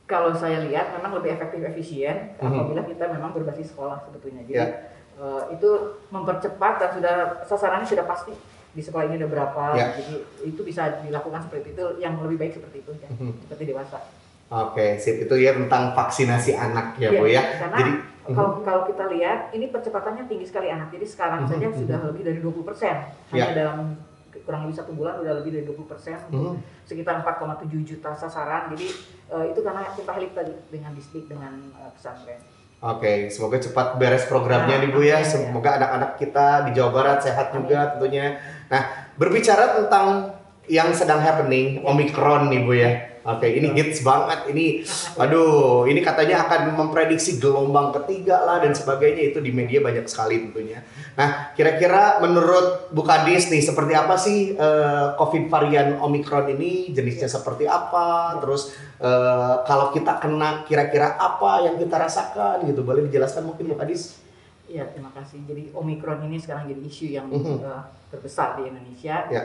kalau 0.05 0.35
saya 0.35 0.61
lihat 0.67 0.91
memang 0.99 1.15
lebih 1.17 1.33
efektif 1.33 1.63
efisien 1.63 2.35
Mhm. 2.37 2.43
apabila 2.45 2.81
kita 2.83 3.05
memang 3.09 3.31
berbasis 3.31 3.71
sekolah 3.71 4.03
sebetulnya. 4.03 4.43
Jadi 4.43 4.59
Ya. 4.59 4.67
eh, 5.15 5.43
itu 5.55 5.69
mempercepat 6.11 6.73
dan 6.75 6.89
sudah 6.91 7.15
sasarannya 7.47 7.87
sudah 7.87 8.03
pasti 8.03 8.35
di 8.75 8.83
sekolah 8.83 9.07
ini 9.07 9.15
ada 9.15 9.31
berapa. 9.31 9.63
Ya. 9.79 9.95
Jadi 9.95 10.15
itu 10.43 10.59
bisa 10.59 10.99
dilakukan 10.99 11.47
seperti 11.47 11.71
itu 11.71 11.85
yang 12.03 12.19
lebih 12.19 12.35
baik 12.35 12.59
seperti 12.59 12.83
itu 12.83 12.91
ya, 12.99 13.07
Mhm. 13.07 13.47
seperti 13.47 13.71
dewasa. 13.71 14.03
Oke, 14.45 15.01
sip 15.01 15.17
itu 15.19 15.35
ya 15.35 15.57
tentang 15.57 15.89
vaksinasi 15.91 16.53
anak 16.53 16.95
ya 16.95 17.09
Iya, 17.09 17.19
Bu 17.19 17.25
ya. 17.25 17.41
Karena 17.57 17.77
Jadi 17.81 17.91
kalau 18.25 18.61
kalau 18.61 18.81
kita 18.85 19.05
lihat 19.09 19.39
ini 19.51 19.69
percepatannya 19.69 20.25
tinggi 20.25 20.45
sekali 20.45 20.69
anak. 20.69 20.93
Jadi 20.93 21.05
sekarang 21.05 21.45
Mhm, 21.45 21.49
saja 21.49 21.67
mhm. 21.67 21.77
sudah 21.77 21.99
lebih 22.05 22.21
dari 22.23 22.39
20%. 22.39 22.95
Hanya 23.33 23.41
Ya. 23.41 23.47
dalam 23.55 23.97
kurang 24.35 24.69
lebih 24.69 24.77
satu 24.77 24.93
bulan 24.93 25.17
sudah 25.17 25.33
lebih 25.35 25.51
dari 25.51 25.63
20% 25.63 26.19
Mhm. 26.21 26.29
untuk 26.29 26.53
sekitar 26.85 27.17
4,7 27.19 27.81
juta 27.81 28.13
sasaran. 28.13 28.69
Jadi 28.69 28.87
eh, 29.25 29.45
itu 29.49 29.59
karena 29.59 29.81
kita 29.89 30.11
helik 30.13 30.31
tadi 30.31 30.53
dengan 30.69 30.93
distrik 30.93 31.25
dengan 31.25 31.53
eh, 31.73 31.89
pesantren. 31.91 32.37
Oke, 32.77 33.25
semoga 33.27 33.57
cepat 33.57 33.97
beres 33.97 34.29
programnya 34.29 34.77
Nah, 34.77 34.81
nih 34.85 34.89
Bu 34.93 35.01
ya. 35.01 35.17
iya, 35.17 35.17
iya. 35.17 35.25
Semoga 35.25 35.69
anak-anak 35.73 36.21
kita 36.21 36.69
di 36.69 36.77
Jawa 36.77 36.91
Barat 36.93 37.17
sehat 37.19 37.49
juga 37.49 37.97
tentunya. 37.97 38.37
Nah, 38.69 38.81
berbicara 39.17 39.73
tentang 39.75 40.29
yang 40.67 40.93
sedang 40.93 41.17
happening, 41.17 41.81
Omicron 41.81 42.45
nih 42.47 42.61
Bu 42.61 42.73
ya. 42.77 42.91
Oke, 43.25 43.49
ini 43.49 43.73
hits 43.73 44.05
banget. 44.05 44.53
Ini, 44.53 44.85
aduh, 45.17 45.89
ini 45.89 45.97
katanya 46.05 46.45
akan 46.45 46.77
memprediksi 46.77 47.41
gelombang 47.41 47.89
ketiga 47.97 48.45
lah 48.45 48.61
dan 48.61 48.77
sebagainya. 48.77 49.33
Itu 49.33 49.41
di 49.41 49.49
media 49.49 49.81
banyak 49.81 50.05
sekali 50.05 50.45
tentunya. 50.45 50.85
Nah, 51.17 51.49
kira-kira 51.57 52.21
menurut 52.21 52.93
Bu 52.93 53.01
Kadis 53.01 53.49
nih, 53.49 53.65
seperti 53.65 53.97
apa 53.97 54.13
sih 54.21 54.53
eh, 54.53 55.05
COVID 55.17 55.49
varian 55.49 55.97
Omicron 55.97 56.53
ini? 56.53 56.93
Jenisnya 56.93 57.25
seperti 57.25 57.65
apa? 57.65 58.37
Terus 58.45 58.77
eh, 59.01 59.55
kalau 59.65 59.89
kita 59.89 60.21
kena, 60.21 60.61
kira-kira 60.69 61.17
apa 61.17 61.65
yang 61.65 61.81
kita 61.81 61.97
rasakan 61.97 62.61
gitu? 62.69 62.85
Boleh 62.85 63.09
dijelaskan 63.09 63.49
mungkin 63.49 63.73
Bu 63.73 63.75
Kadis? 63.81 64.21
Iya, 64.69 64.85
terima 64.93 65.09
kasih. 65.17 65.41
Jadi 65.49 65.73
Omikron 65.73 66.21
ini 66.29 66.37
sekarang 66.37 66.69
jadi 66.69 66.81
isu 66.85 67.05
yang 67.09 67.25
Mhm. 67.33 67.57
eh, 67.57 67.81
terbesar 68.13 68.61
di 68.61 68.69
Indonesia. 68.69 69.17
Ya. 69.33 69.43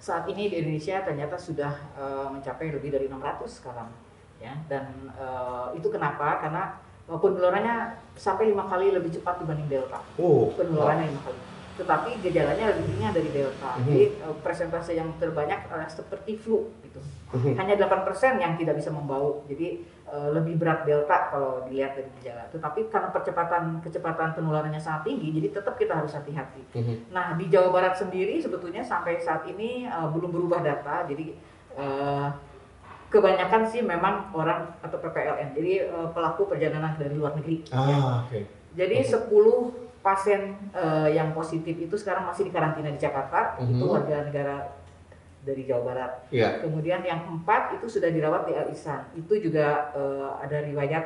Saat 0.00 0.24
ini 0.32 0.48
di 0.48 0.64
Indonesia 0.64 1.04
ternyata 1.04 1.36
sudah 1.36 1.72
eh, 1.92 2.28
mencapai 2.32 2.72
lebih 2.72 2.88
dari 2.88 3.06
600 3.06 3.44
sekarang, 3.46 3.88
ya. 4.40 4.56
Dan 4.64 5.12
eh, 5.12 5.76
itu 5.76 5.92
kenapa? 5.92 6.40
Karena 6.40 6.80
eh, 7.04 7.18
penularannya 7.20 8.00
sampai 8.16 8.48
lima 8.48 8.64
kali 8.64 8.96
lebih 8.96 9.12
cepat 9.12 9.44
dibanding 9.44 9.68
Delta. 9.68 10.00
Oh, 10.16 10.50
Penularannya 10.56 11.12
lima 11.12 11.20
kali. 11.20 11.38
Tetapi 11.76 12.10
gejalanya 12.24 12.72
lebih 12.72 12.84
ringan 12.96 13.12
dari 13.12 13.28
Delta. 13.28 13.70
Mhm. 13.76 13.84
Jadi 13.84 14.02
eh, 14.24 14.36
persentase 14.40 14.96
yang 14.96 15.12
terbanyak 15.20 15.68
adalah 15.68 15.92
seperti 15.92 16.40
flu 16.40 16.72
gitu. 16.80 17.00
Mhm. 17.30 17.54
Hanya 17.54 17.74
8% 17.78 18.06
yang 18.36 18.52
tidak 18.54 18.74
bisa 18.74 18.90
membau. 18.90 19.46
Jadi 19.46 19.80
eh, 20.10 20.28
lebih 20.34 20.58
berat 20.58 20.82
delta 20.82 21.30
kalau 21.30 21.62
dilihat 21.64 21.94
dari 21.94 22.10
gejala. 22.18 22.42
Tetapi 22.50 22.90
karena 22.90 23.08
percepatan 23.08 23.78
kecepatan 23.78 24.34
penularannya 24.34 24.78
sangat 24.78 25.06
tinggi, 25.06 25.30
jadi 25.32 25.54
tetap 25.54 25.78
kita 25.78 25.94
harus 25.94 26.10
hati-hati. 26.10 26.62
Mhm. 26.74 27.14
Nah 27.14 27.38
di 27.38 27.46
Jawa 27.46 27.70
Barat 27.70 27.94
sendiri 27.94 28.42
sebetulnya 28.42 28.82
sampai 28.82 29.16
saat 29.16 29.46
ini 29.46 29.86
eh, 29.86 30.08
belum 30.10 30.30
berubah 30.30 30.58
data. 30.60 31.06
Jadi 31.06 31.30
eh, 31.72 32.28
kebanyakan 33.08 33.62
sih 33.64 33.82
memang 33.82 34.30
orang 34.30 34.70
atau 34.80 34.94
PPLN, 34.96 35.50
jadi 35.50 35.72
pelaku 36.14 36.46
perjalanan 36.46 36.94
dari 36.94 37.14
luar 37.14 37.34
negeri. 37.34 37.66
ya. 37.66 37.74
Ah, 37.74 38.22
oke. 38.22 38.38
Jadi 38.70 38.96
Mhm. 39.02 39.06
10 39.06 39.74
pasien 40.00 40.40
eh, 40.72 41.08
yang 41.12 41.30
positif 41.30 41.74
itu 41.76 41.94
sekarang 41.94 42.24
masih 42.24 42.46
di 42.46 42.52
karantina 42.54 42.88
di 42.88 42.96
Jakarta, 42.96 43.58
itu 43.60 43.82
Mhm. 43.82 43.90
warga 43.90 44.16
negara 44.24 44.56
dari 45.40 45.64
Jawa 45.64 45.82
Barat. 45.84 46.12
Iya. 46.28 46.60
Kemudian 46.60 47.00
yang 47.00 47.24
empat 47.30 47.76
itu 47.76 47.88
sudah 47.88 48.08
dirawat 48.08 48.44
di 48.44 48.52
Al 48.52 48.68
Ihsan. 48.70 49.08
Itu 49.14 49.36
juga 49.36 49.90
eh, 49.92 50.28
ada 50.40 50.60
riwayat 50.60 51.04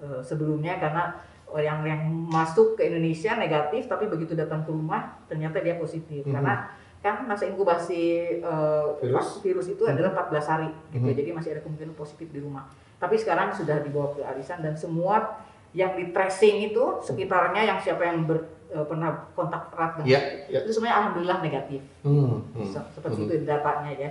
eh, 0.00 0.20
sebelumnya 0.22 0.78
karena 0.78 1.18
oh, 1.46 1.58
yang 1.58 1.82
yang 1.82 2.02
masuk 2.28 2.74
ke 2.74 2.86
Indonesia 2.86 3.34
negatif 3.34 3.86
tapi 3.86 4.06
begitu 4.06 4.34
datang 4.34 4.62
ke 4.62 4.70
rumah 4.70 5.18
ternyata 5.26 5.58
dia 5.58 5.74
positif 5.74 6.22
Mhm. 6.24 6.32
karena 6.32 6.54
kan 6.98 7.20
masa 7.28 7.44
inkubasi 7.44 8.02
eh, 8.40 8.86
Virus? 8.98 9.38
virus 9.38 9.66
itu 9.68 9.84
adalah 9.84 10.10
14 10.24 10.40
hari 10.48 10.70
gitu 10.90 11.04
Mhm. 11.04 11.14
jadi 11.14 11.30
masih 11.30 11.50
ada 11.52 11.60
kemungkinan 11.62 11.94
positif 11.94 12.32
di 12.32 12.40
rumah 12.40 12.64
tapi 12.96 13.14
sekarang 13.14 13.52
sudah 13.52 13.84
dibawa 13.84 14.10
ke 14.10 14.24
arisan 14.24 14.64
dan 14.64 14.72
semua 14.74 15.36
yang 15.76 15.92
di 15.94 16.10
tracing 16.10 16.70
itu 16.70 16.84
sekitarnya 17.02 17.66
yang 17.66 17.78
siapa 17.78 18.02
yang 18.02 18.24
ber- 18.24 18.46
eh, 18.74 18.84
pernah 18.84 19.08
kontak 19.32 19.70
erat 19.70 19.92
dengan 19.96 20.08
Iya, 20.10 20.20
iya. 20.50 20.58
itu 20.60 20.70
semuanya 20.72 20.96
alhamdulillah 21.00 21.38
negatif 21.40 21.80
Hmm, 22.02 22.42
hmm, 22.50 22.66
Se- 22.66 22.90
seperti 22.92 23.22
hmm. 23.22 23.28
itu 23.30 23.34
datanya 23.44 23.92
ya 23.94 24.10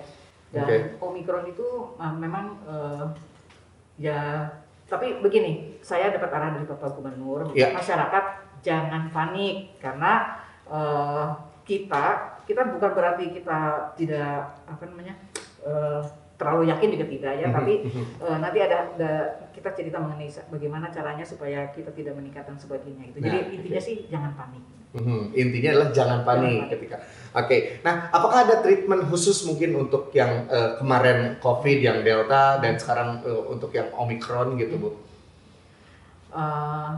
dan 0.50 0.64
Oke. 0.64 0.78
omikron 1.02 1.46
itu 1.46 1.68
uh, 1.98 2.14
memang 2.14 2.56
uh, 2.64 3.06
ya 3.96 4.48
tapi 4.86 5.18
begini 5.20 5.82
saya 5.82 6.10
dapat 6.10 6.30
arahan 6.30 6.56
dari 6.56 6.68
bapak 6.68 6.94
gubernur 6.94 7.50
Iya. 7.52 7.74
masyarakat 7.74 8.26
jangan 8.62 9.10
panik 9.10 9.76
karena 9.78 10.38
uh, 10.66 11.34
kita 11.64 12.06
kita 12.44 12.70
bukan 12.70 12.92
berarti 12.92 13.32
kita 13.32 13.60
tidak 13.96 14.36
apa 14.64 14.84
namanya 14.86 15.16
uh, 15.62 16.04
terlalu 16.34 16.68
yakin 16.68 16.90
juga 16.92 17.06
tidak 17.08 17.34
ya 17.36 17.48
Mhm, 17.48 17.54
tapi 17.54 17.74
uh, 18.20 18.38
nanti 18.42 18.58
ada, 18.60 18.78
ada 18.90 19.12
kita 19.54 19.70
cerita 19.72 19.98
mengenai 20.02 20.28
bagaimana 20.50 20.90
caranya 20.90 21.22
supaya 21.22 21.70
kita 21.70 21.94
tidak 21.94 22.14
meningkat 22.14 22.44
dan 22.44 22.58
sebagainya 22.58 23.14
gitu 23.14 23.22
jadi 23.22 23.40
Nah, 23.40 23.54
intinya 23.54 23.82
sih 23.82 23.96
jangan 24.10 24.34
panik 24.34 24.64
Mhm, 24.94 25.34
Intinya 25.34 25.70
adalah 25.74 25.90
jangan 25.90 26.20
panik 26.22 26.54
Jangan 26.54 26.70
ketika. 26.70 26.96
Oke, 27.34 27.58
nah 27.82 28.14
apakah 28.14 28.46
ada 28.46 28.62
treatment 28.62 29.10
khusus 29.10 29.42
mungkin 29.42 29.74
untuk 29.76 30.14
yang 30.14 30.46
eh, 30.46 30.78
kemarin 30.78 31.42
COVID, 31.42 31.80
yang 31.82 32.06
Delta, 32.06 32.62
dan 32.62 32.78
sekarang 32.78 33.26
eh, 33.26 33.42
untuk 33.50 33.74
yang 33.74 33.90
Omicron 33.90 34.54
gitu 34.54 34.78
bu? 34.78 34.90
Eh, 36.30 36.90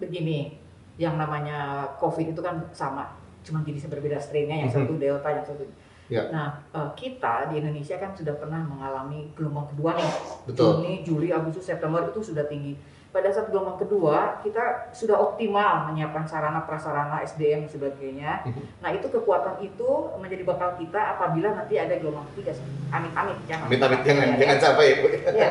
begini, 0.00 0.56
yang 0.96 1.16
namanya 1.16 1.88
COVID 1.96 2.32
itu 2.32 2.40
kan 2.40 2.72
sama, 2.72 3.20
cuma 3.40 3.60
jenisnya 3.60 3.88
berbeda 3.88 4.16
strainnya, 4.16 4.64
yang 4.64 4.72
Mhm. 4.72 4.76
satu 4.84 4.92
delta, 4.96 5.28
yang 5.28 5.44
satu. 5.44 5.64
Ya. 6.10 6.28
Nah, 6.34 6.48
eh, 6.74 6.90
kita 6.98 7.52
di 7.52 7.62
Indonesia 7.62 7.96
kan 7.98 8.10
sudah 8.16 8.34
pernah 8.36 8.62
mengalami 8.66 9.30
gelombang 9.38 9.70
kedua 9.70 9.94
nih. 9.94 10.10
Betul. 10.50 10.82
Juni, 10.82 10.92
Juli, 11.06 11.28
Agustus, 11.30 11.66
September 11.66 12.02
itu 12.10 12.20
sudah 12.20 12.46
tinggi. 12.50 12.74
Pada 13.12 13.28
saat 13.28 13.52
gelombang 13.52 13.76
kedua, 13.76 14.40
kita 14.40 14.88
sudah 14.96 15.20
optimal 15.20 15.92
menyiapkan 15.92 16.24
sarana 16.24 16.64
prasarana 16.64 17.20
SDM 17.20 17.68
dan 17.68 17.70
sebagainya. 17.70 18.32
Mhm. 18.48 18.80
Nah, 18.80 18.90
itu 18.96 19.04
kekuatan 19.12 19.60
itu 19.60 19.88
menjadi 20.16 20.48
bakal 20.48 20.80
kita 20.80 21.20
apabila 21.20 21.52
nanti 21.52 21.76
ada 21.76 21.92
gelombang 22.00 22.24
ketiga. 22.32 22.56
Amit-amit, 22.88 23.36
jangan. 23.44 23.68
Amit-amit 23.68 24.00
jangan 24.00 24.26
Ya, 24.32 24.36
jangan 24.40 24.58
sampai 24.64 24.84
ya 24.88 24.94
bu. 24.96 25.06
Ya. 25.36 25.48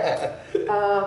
Eh, 0.57 1.03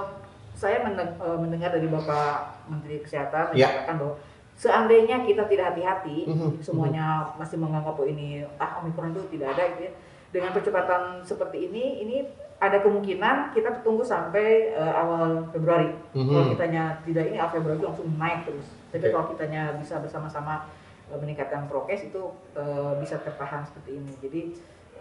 saya 0.55 0.87
eh, 0.87 1.39
mendengar 1.43 1.75
dari 1.75 1.91
Bapak 1.91 2.63
Menteri 2.71 3.03
Kesehatan 3.03 3.59
Ya. 3.59 3.91
bahwa 3.91 4.15
seandainya 4.55 5.23
kita 5.23 5.45
tidak 5.45 5.75
hati-hati, 5.75 6.31
Mhm. 6.31 6.63
semuanya 6.63 7.27
masih 7.35 7.59
menganggap 7.59 7.99
bahwa 7.99 8.09
ini 8.09 8.43
ah 8.57 8.79
omikron 8.79 9.11
itu 9.11 9.39
tidak 9.39 9.59
ada 9.59 9.63
gitu 9.75 9.83
ya. 9.87 9.93
Dengan 10.31 10.51
percepatan 10.51 11.23
seperti 11.23 11.71
ini, 11.71 11.85
ini 12.03 12.17
ada 12.59 12.79
kemungkinan 12.81 13.51
kita 13.53 13.83
tunggu 13.83 14.03
sampai 14.03 14.73
eh, 14.73 14.95
awal 14.95 15.47
Februari. 15.51 15.91
Mhm. 16.15 16.27
Kalau 16.27 16.45
kitanya 16.51 16.83
tidak 17.05 17.25
ini 17.29 17.37
awal 17.39 17.53
Februari 17.53 17.83
langsung 17.83 18.09
naik 18.15 18.47
terus. 18.47 18.67
Tapi 18.91 19.05
Oke. 19.05 19.13
kalau 19.13 19.27
kitanya 19.31 19.63
bisa 19.79 19.99
bersama-sama 19.99 20.67
eh, 21.11 21.19
meningkatkan 21.19 21.67
prokes 21.67 22.09
itu 22.09 22.23
eh, 22.55 22.93
bisa 22.99 23.19
tertahan 23.21 23.63
seperti 23.63 23.91
ini. 23.99 24.13
Jadi 24.19 24.41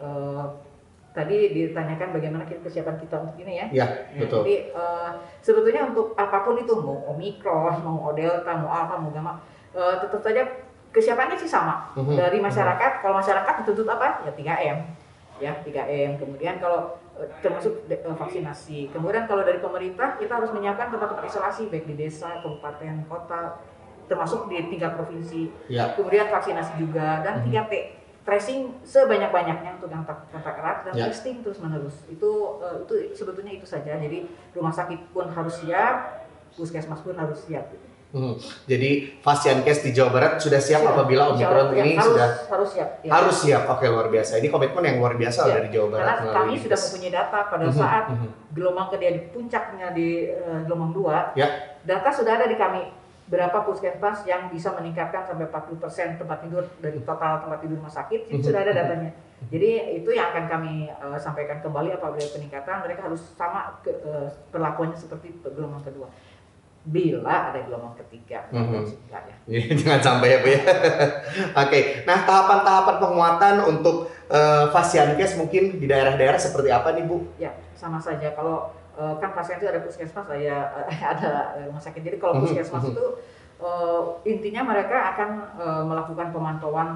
eh, 0.02 0.46
tadi 1.14 1.38
ditanyakan 1.52 2.10
bagaimana 2.12 2.44
kita- 2.44 2.62
kesiapan 2.62 2.98
kita 2.98 3.16
untuk 3.20 3.38
ini 3.40 3.54
ya. 3.56 3.66
Ya, 3.72 3.88
Ya, 4.12 4.20
betul. 4.20 4.42
Jadi 4.42 4.56
eh, 4.68 5.12
sebetulnya 5.40 5.86
untuk 5.86 6.12
apa 6.14 6.42
pun 6.42 6.58
itu 6.58 6.74
mau 6.76 6.98
omikron, 7.08 7.80
mau 7.80 8.12
delta, 8.12 8.52
mau 8.56 8.68
alpha, 8.68 8.98
mau 8.98 9.10
gamma, 9.10 9.38
eh, 9.72 9.96
tetap 10.00 10.20
saja 10.20 10.42
kesiapannya 10.90 11.34
sih 11.36 11.48
sama 11.48 11.94
Mhm. 11.94 12.14
dari 12.16 12.38
masyarakat. 12.38 12.92
Kalau 13.00 13.16
masyarakat 13.16 13.54
dituntut 13.62 13.88
apa? 13.88 14.22
Ya 14.24 14.32
3M, 14.32 14.78
ya 15.40 15.52
3M. 15.62 16.18
Kemudian 16.18 16.58
kalau 16.58 16.98
eh, 17.14 17.30
termasuk 17.40 17.86
de- 17.86 18.02
vaksinasi. 18.02 18.90
Kemudian 18.90 19.24
kalau 19.24 19.42
dari 19.42 19.58
pemerintah 19.58 20.18
kita 20.18 20.34
harus 20.34 20.50
menyiapkan 20.50 20.90
tempat-tempat 20.90 21.22
isolasi 21.24 21.70
baik 21.70 21.86
di 21.86 21.96
desa, 22.00 22.42
kabupaten, 22.42 23.06
kota, 23.06 23.62
termasuk 24.04 24.50
di 24.50 24.66
tingkat 24.68 24.94
provinsi. 24.94 25.54
Ya. 25.68 25.94
Kemudian 25.94 26.26
vaksinasi 26.28 26.74
juga 26.76 27.22
dan 27.22 27.40
Mhm. 27.40 27.54
3T 27.54 27.74
tracing 28.24 28.72
sebanyak-banyaknya 28.82 29.76
untuk 29.76 29.88
yang 29.88 30.04
kontak 30.04 30.56
erat 30.56 30.78
dan 30.84 30.94
Ya. 30.94 31.06
testing 31.08 31.44
terus 31.44 31.60
menerus 31.60 32.08
itu 32.08 32.32
eh, 32.60 32.76
itu 32.82 32.94
sebetulnya 33.14 33.54
itu 33.54 33.68
saja 33.68 33.96
jadi 33.96 34.24
rumah 34.52 34.72
sakit 34.72 35.12
pun 35.12 35.28
harus 35.28 35.60
siap 35.60 36.24
puskesmas 36.52 37.00
pun 37.00 37.14
harus 37.14 37.40
siap 37.42 37.68
Mhm. 38.14 38.38
Jadi 38.70 38.90
Fasiankes 39.26 39.82
di 39.82 39.90
Jawa 39.90 40.14
Barat 40.14 40.32
sudah 40.38 40.62
siap 40.62 40.86
Siap. 40.86 40.94
apabila 40.94 41.34
Allah, 41.34 41.50
ya, 41.74 41.82
ini 41.82 41.98
harus, 41.98 42.14
sudah 42.14 42.30
harus 42.46 42.70
siap 42.70 42.90
ya. 43.02 43.10
harus 43.10 43.36
siap. 43.42 43.64
Oke 43.66 43.90
luar 43.90 44.06
biasa. 44.06 44.38
Ini 44.38 44.54
komitmen 44.54 44.86
yang 44.86 44.98
luar 45.02 45.18
biasa 45.18 45.50
Ya. 45.50 45.58
dari 45.58 45.74
Jawa 45.74 45.88
Barat 45.90 46.22
karena 46.22 46.30
kami 46.32 46.54
sudah 46.62 46.78
mempunyai 46.78 47.10
data 47.12 47.40
pada 47.50 47.66
Mhm, 47.66 47.74
saat 47.74 48.06
mhm. 48.14 48.28
gelombang 48.54 48.88
kedua 48.88 49.10
di 49.10 49.22
puncaknya 49.34 49.88
di 49.92 50.08
eh, 50.30 50.60
gelombang 50.62 50.94
dua 50.94 51.34
Ya. 51.34 51.50
data 51.82 52.10
sudah 52.14 52.38
ada 52.38 52.46
di 52.46 52.54
kami 52.54 52.86
berapa 53.24 53.64
puskesmas 53.64 54.28
yang 54.28 54.52
bisa 54.52 54.76
meningkatkan 54.76 55.24
sampai 55.24 55.48
40% 55.48 56.20
tempat 56.20 56.38
tidur 56.44 56.64
dari 56.84 57.00
total 57.08 57.40
tempat 57.40 57.64
tidur 57.64 57.80
rumah 57.80 57.92
sakit 57.92 58.28
itu 58.28 58.52
sudah 58.52 58.68
ada 58.68 58.76
datanya 58.76 59.12
jadi 59.48 60.00
itu 60.00 60.12
yang 60.12 60.32
akan 60.36 60.46
kami 60.52 60.92
eh, 60.92 61.20
sampaikan 61.20 61.64
kembali 61.64 61.96
apabila 61.96 62.28
peningkatan 62.36 62.84
mereka 62.84 63.08
harus 63.08 63.32
sama 63.36 63.80
ke, 63.80 63.92
eh, 63.92 64.28
perlakuannya 64.52 65.00
seperti 65.00 65.40
gelombang 65.40 65.84
kedua 65.88 66.12
bila 66.84 67.52
ada 67.56 67.64
gelombang 67.64 67.96
ketiga 67.96 68.44
sih 68.84 69.00
enggak 69.08 69.24
ya 69.24 69.36
Iya, 69.44 69.62
Jangan 69.80 70.02
sampai 70.04 70.28
ya 70.32 70.38
Bu 70.40 70.48
ya. 70.52 70.62
Oke, 71.64 71.80
nah 72.08 72.24
tahapan-tahapan 72.24 72.96
penguatan 73.00 73.56
untuk 73.68 74.08
eh, 74.28 74.66
Fasiankes 74.72 75.36
mungkin 75.36 75.80
di 75.80 75.88
daerah-daerah 75.88 76.40
seperti 76.40 76.72
apa 76.72 76.96
nih 76.96 77.04
Bu? 77.04 77.28
Ya, 77.36 77.52
sama 77.76 78.00
saja. 78.00 78.32
Kalau 78.32 78.72
eh, 78.94 79.14
kan 79.18 79.30
pasien 79.32 79.58
itu 79.58 79.66
ada 79.66 79.80
puskesmas, 79.80 80.26
saya 80.26 80.58
ada 81.14 81.32
rumah 81.64 81.80
sakit. 81.80 82.02
Jadi 82.02 82.18
kalau 82.18 82.38
Mhm, 82.38 82.42
puskesmas 82.44 82.84
mhm. 82.84 82.92
itu 82.92 83.06
eh, 83.60 84.02
intinya 84.26 84.62
mereka 84.66 84.98
akan 85.12 85.30
eh, 85.56 85.84
melakukan 85.84 86.28
pemantauan 86.30 86.90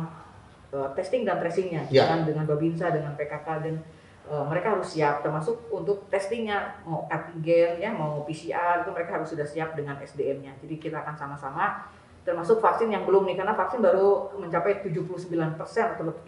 eh, 0.70 0.90
testing 0.94 1.24
dan 1.24 1.38
tracingnya 1.38 1.88
Ya. 1.88 2.06
dengan 2.06 2.20
dengan 2.26 2.46
babinsa, 2.46 2.90
dengan 2.90 3.14
PKK 3.14 3.48
dan 3.62 3.76
eh, 4.28 4.44
mereka 4.46 4.76
harus 4.76 4.92
siap 4.92 5.22
termasuk 5.22 5.70
untuk 5.70 6.06
testingnya 6.08 6.76
mau 6.84 7.08
antigen 7.08 7.78
ya 7.78 7.92
mau 7.92 8.22
PCR 8.22 8.82
itu 8.82 8.92
mereka 8.92 9.16
harus 9.16 9.32
sudah 9.32 9.48
siap 9.48 9.74
dengan 9.74 9.96
SDM-nya. 9.98 10.60
Jadi 10.60 10.76
kita 10.78 11.00
akan 11.00 11.16
sama-sama 11.16 11.88
termasuk 12.22 12.60
vaksin 12.60 12.92
yang 12.92 13.08
belum 13.08 13.24
nih 13.24 13.40
karena 13.40 13.56
vaksin 13.56 13.80
baru 13.80 14.36
mencapai 14.36 14.84
79% 14.84 15.24
atau 15.96 16.04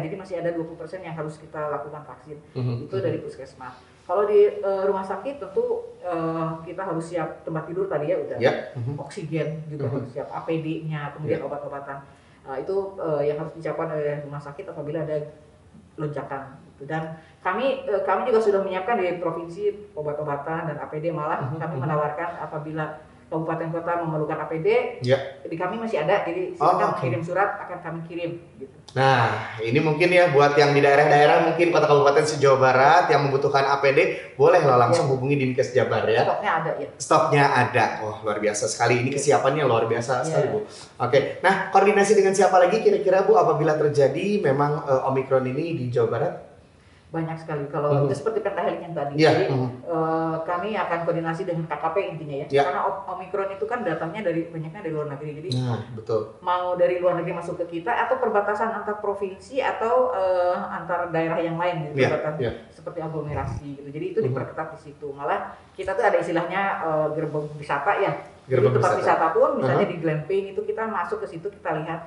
jadi 0.00 0.16
masih 0.16 0.40
ada 0.40 0.48
20% 0.48 0.72
yang 0.98 1.12
harus 1.12 1.36
kita 1.36 1.60
lakukan 1.68 2.08
vaksin 2.08 2.40
Mhm, 2.56 2.88
itu 2.88 2.96
dari 2.96 3.20
puskesmas. 3.20 3.76
Kalau 4.06 4.22
di 4.24 4.40
eh, 4.56 4.82
rumah 4.86 5.02
sakit 5.02 5.34
tentu 5.36 5.64
eh, 5.98 6.48
kita 6.62 6.78
harus 6.80 7.02
siap 7.04 7.42
tempat 7.42 7.66
tidur 7.66 7.90
tadi 7.90 8.06
ya 8.06 8.16
udah. 8.16 8.38
Ya. 8.38 8.52
Mhm. 8.72 8.94
Oksigen 8.96 9.66
juga 9.66 9.84
Mhm. 9.84 9.92
harus 9.92 10.08
siap, 10.08 10.28
APD-nya, 10.32 11.10
kemudian 11.12 11.42
obat-obatan. 11.42 11.98
Nah, 12.46 12.56
itu 12.56 12.74
eh, 12.96 13.22
yang 13.26 13.42
harus 13.42 13.52
disiapkan 13.52 13.90
oleh 13.90 14.22
rumah 14.22 14.38
sakit 14.38 14.64
apabila 14.64 15.02
ada 15.02 15.18
lonjakan. 15.96 16.54
gitu. 16.68 16.86
Dan 16.86 17.02
kami 17.40 17.82
eh, 17.82 18.02
kami 18.02 18.28
juga 18.28 18.38
sudah 18.38 18.60
menyiapkan 18.60 18.94
di 18.96 19.16
provinsi 19.16 19.62
obat-obatan 19.92 20.70
dan 20.70 20.76
APD 20.78 21.10
malah 21.10 21.50
Mhm. 21.50 21.58
kami 21.58 21.74
menawarkan 21.76 22.30
apabila 22.38 22.84
kabupaten 23.26 23.74
kota 23.74 23.92
memerlukan 24.00 24.38
APD 24.40 25.02
Ya. 25.02 25.18
di 25.42 25.58
kami 25.58 25.76
masih 25.76 25.98
ada 25.98 26.22
jadi 26.22 26.54
Oh, 26.54 26.70
silakan 26.70 26.90
oke. 26.94 27.00
kirim 27.02 27.22
surat 27.22 27.58
akan 27.58 27.78
kami 27.82 28.00
kirim 28.06 28.30
gitu. 28.56 28.70
Nah, 28.94 29.28
ini 29.58 29.76
mungkin 29.76 30.08
ya 30.08 30.30
buat 30.30 30.54
yang 30.54 30.70
di 30.70 30.80
daerah-daerah 30.80 31.44
mungkin 31.44 31.68
kota 31.68 31.84
kabupaten 31.84 32.22
se-Jawa 32.22 32.56
Barat 32.56 33.04
yang 33.10 33.28
membutuhkan 33.28 33.66
APD, 33.68 33.98
boleh 34.34 34.62
lah 34.62 34.78
langsung 34.78 35.04
Ya. 35.04 35.12
hubungi 35.12 35.36
Dinkes 35.36 35.74
Jabar 35.74 36.06
ya. 36.06 36.22
Stoknya 36.24 36.52
ada 36.54 36.70
ya. 36.72 36.88
Stoknya 36.96 37.44
ada. 37.44 37.84
Wah, 38.00 38.16
luar 38.22 38.38
biasa 38.38 38.64
sekali. 38.64 39.02
Ini 39.02 39.10
kesiapannya 39.10 39.66
luar 39.66 39.84
biasa 39.84 40.22
sekali, 40.22 40.46
Ya. 40.46 40.54
Bu. 40.54 40.58
Oke. 40.96 41.18
Nah, 41.42 41.68
koordinasi 41.68 42.14
dengan 42.14 42.32
siapa 42.32 42.56
lagi 42.56 42.80
kira-kira 42.80 43.20
Bu 43.20 43.34
apabila 43.34 43.74
terjadi 43.76 44.38
memang 44.40 44.86
eh, 44.86 45.08
Omikron 45.10 45.44
ini 45.44 45.74
di 45.74 45.90
Jawa 45.90 46.08
Barat? 46.08 46.34
Banyak 47.16 47.36
sekali 47.36 47.64
kalau 47.66 47.88
Mhm. 47.90 48.02
itu 48.04 48.14
seperti 48.14 48.38
pentahelik 48.40 48.78
yang 48.78 48.92
tadi 48.92 49.12
Iya, 49.16 49.30
jadi 49.32 49.44
mhm. 49.48 49.68
eh, 49.82 50.36
kami 50.42 50.68
akan 50.72 50.98
koordinasi 51.02 51.42
dengan 51.42 51.64
KKP 51.64 51.96
intinya 52.06 52.36
ya 52.36 52.46
Iya. 52.46 52.62
karena 52.62 52.80
omikron 53.08 53.48
itu 53.50 53.64
kan 53.64 53.80
datangnya 53.80 54.20
dari 54.22 54.46
banyaknya 54.46 54.80
dari 54.80 54.92
luar 54.92 55.08
negeri 55.08 55.30
jadi 55.34 55.48
Nah, 55.58 55.80
betul. 55.92 56.20
mau 56.40 56.76
dari 56.76 56.96
luar 56.96 57.16
negeri 57.16 57.32
masuk 57.34 57.56
ke 57.58 57.80
kita 57.80 57.92
atau 57.96 58.16
perbatasan 58.16 58.68
antar 58.74 59.00
provinsi 59.00 59.58
atau 59.58 60.12
eh, 60.12 60.56
antar 60.70 61.08
daerah 61.08 61.38
yang 61.38 61.56
lain 61.56 61.88
gitu 61.88 62.04
perbatasan 62.04 62.38
iya. 62.38 62.52
seperti 62.68 62.98
aglomerasi 63.00 63.66
gitu 63.74 63.88
jadi 63.88 64.06
itu 64.06 64.18
Mhm. 64.20 64.26
diperketat 64.28 64.68
di 64.70 64.80
situ 64.82 65.08
malah 65.10 65.40
kita 65.72 65.92
tuh 65.92 66.04
ada 66.04 66.18
istilahnya 66.18 66.62
eh, 66.78 67.06
gerbong 67.14 67.48
wisata 67.56 67.96
ya 67.96 68.12
Gerbong 68.44 68.70
jadi 68.70 68.78
tempat 68.78 68.92
wisata. 68.94 69.02
wisata 69.02 69.26
pun 69.32 69.50
misalnya 69.56 69.82
Aha. 69.82 69.90
di 69.90 69.98
glamping 69.98 70.44
itu 70.52 70.60
kita 70.62 70.82
masuk 70.84 71.18
ke 71.18 71.28
situ 71.28 71.48
kita 71.48 71.70
lihat 71.76 72.00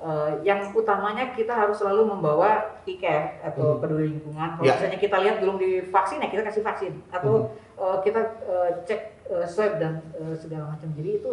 eh, 0.00 0.32
yang 0.42 0.72
utamanya 0.72 1.30
kita 1.30 1.52
harus 1.52 1.76
selalu 1.76 2.08
membawa 2.08 2.80
tiket 2.82 3.38
atau 3.40 3.76
Mhm. 3.76 3.80
peduli 3.80 4.06
lingkungan. 4.10 4.56
Kalau 4.56 4.64
Ya. 4.64 4.74
misalnya 4.74 4.98
kita 4.98 5.16
lihat 5.20 5.36
belum 5.38 5.56
divaksin 5.56 6.18
ya 6.18 6.28
kita 6.28 6.42
kasih 6.42 6.62
vaksin 6.62 6.92
atau 7.08 7.52
Mhm. 7.52 7.80
eh, 7.80 7.96
kita 8.02 8.20
eh, 8.42 8.70
cek 8.82 9.00
eh, 9.28 9.46
swab 9.46 9.76
dan 9.76 10.00
eh, 10.12 10.34
segala 10.34 10.72
macam. 10.72 10.88
Jadi 10.90 11.10
itu 11.16 11.30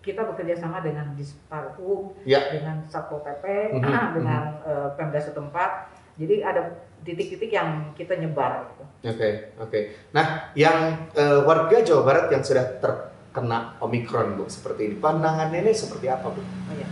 kita 0.00 0.24
bekerja 0.24 0.56
sama 0.56 0.80
dengan 0.80 1.12
Disparhub, 1.12 2.16
Ya. 2.24 2.40
dengan 2.48 2.80
Satpol 2.86 3.20
PP, 3.20 3.44
Mhm, 3.74 4.04
dengan 4.16 4.42
eh, 4.62 4.88
Pemda 4.94 5.18
setempat. 5.18 5.70
Jadi 6.14 6.40
ada 6.40 6.76
titik-titik 7.00 7.48
yang 7.48 7.92
kita 7.94 8.12
nyebar. 8.14 8.68
Gitu. 8.70 8.84
Oke, 9.08 9.28
oke. 9.56 9.80
Nah, 10.12 10.52
yang 10.52 11.08
eh, 11.12 11.40
warga 11.40 11.80
Jawa 11.80 12.04
Barat 12.04 12.26
yang 12.28 12.44
sudah 12.44 12.76
terkena 12.76 13.80
Omikron, 13.80 14.36
Bu, 14.36 14.44
seperti 14.44 14.86
ini, 14.86 14.96
pandangannya 14.96 15.64
ini 15.64 15.72
seperti 15.72 16.06
apa, 16.06 16.28
Bu? 16.28 16.40
Oh, 16.40 16.74
iya. 16.76 16.84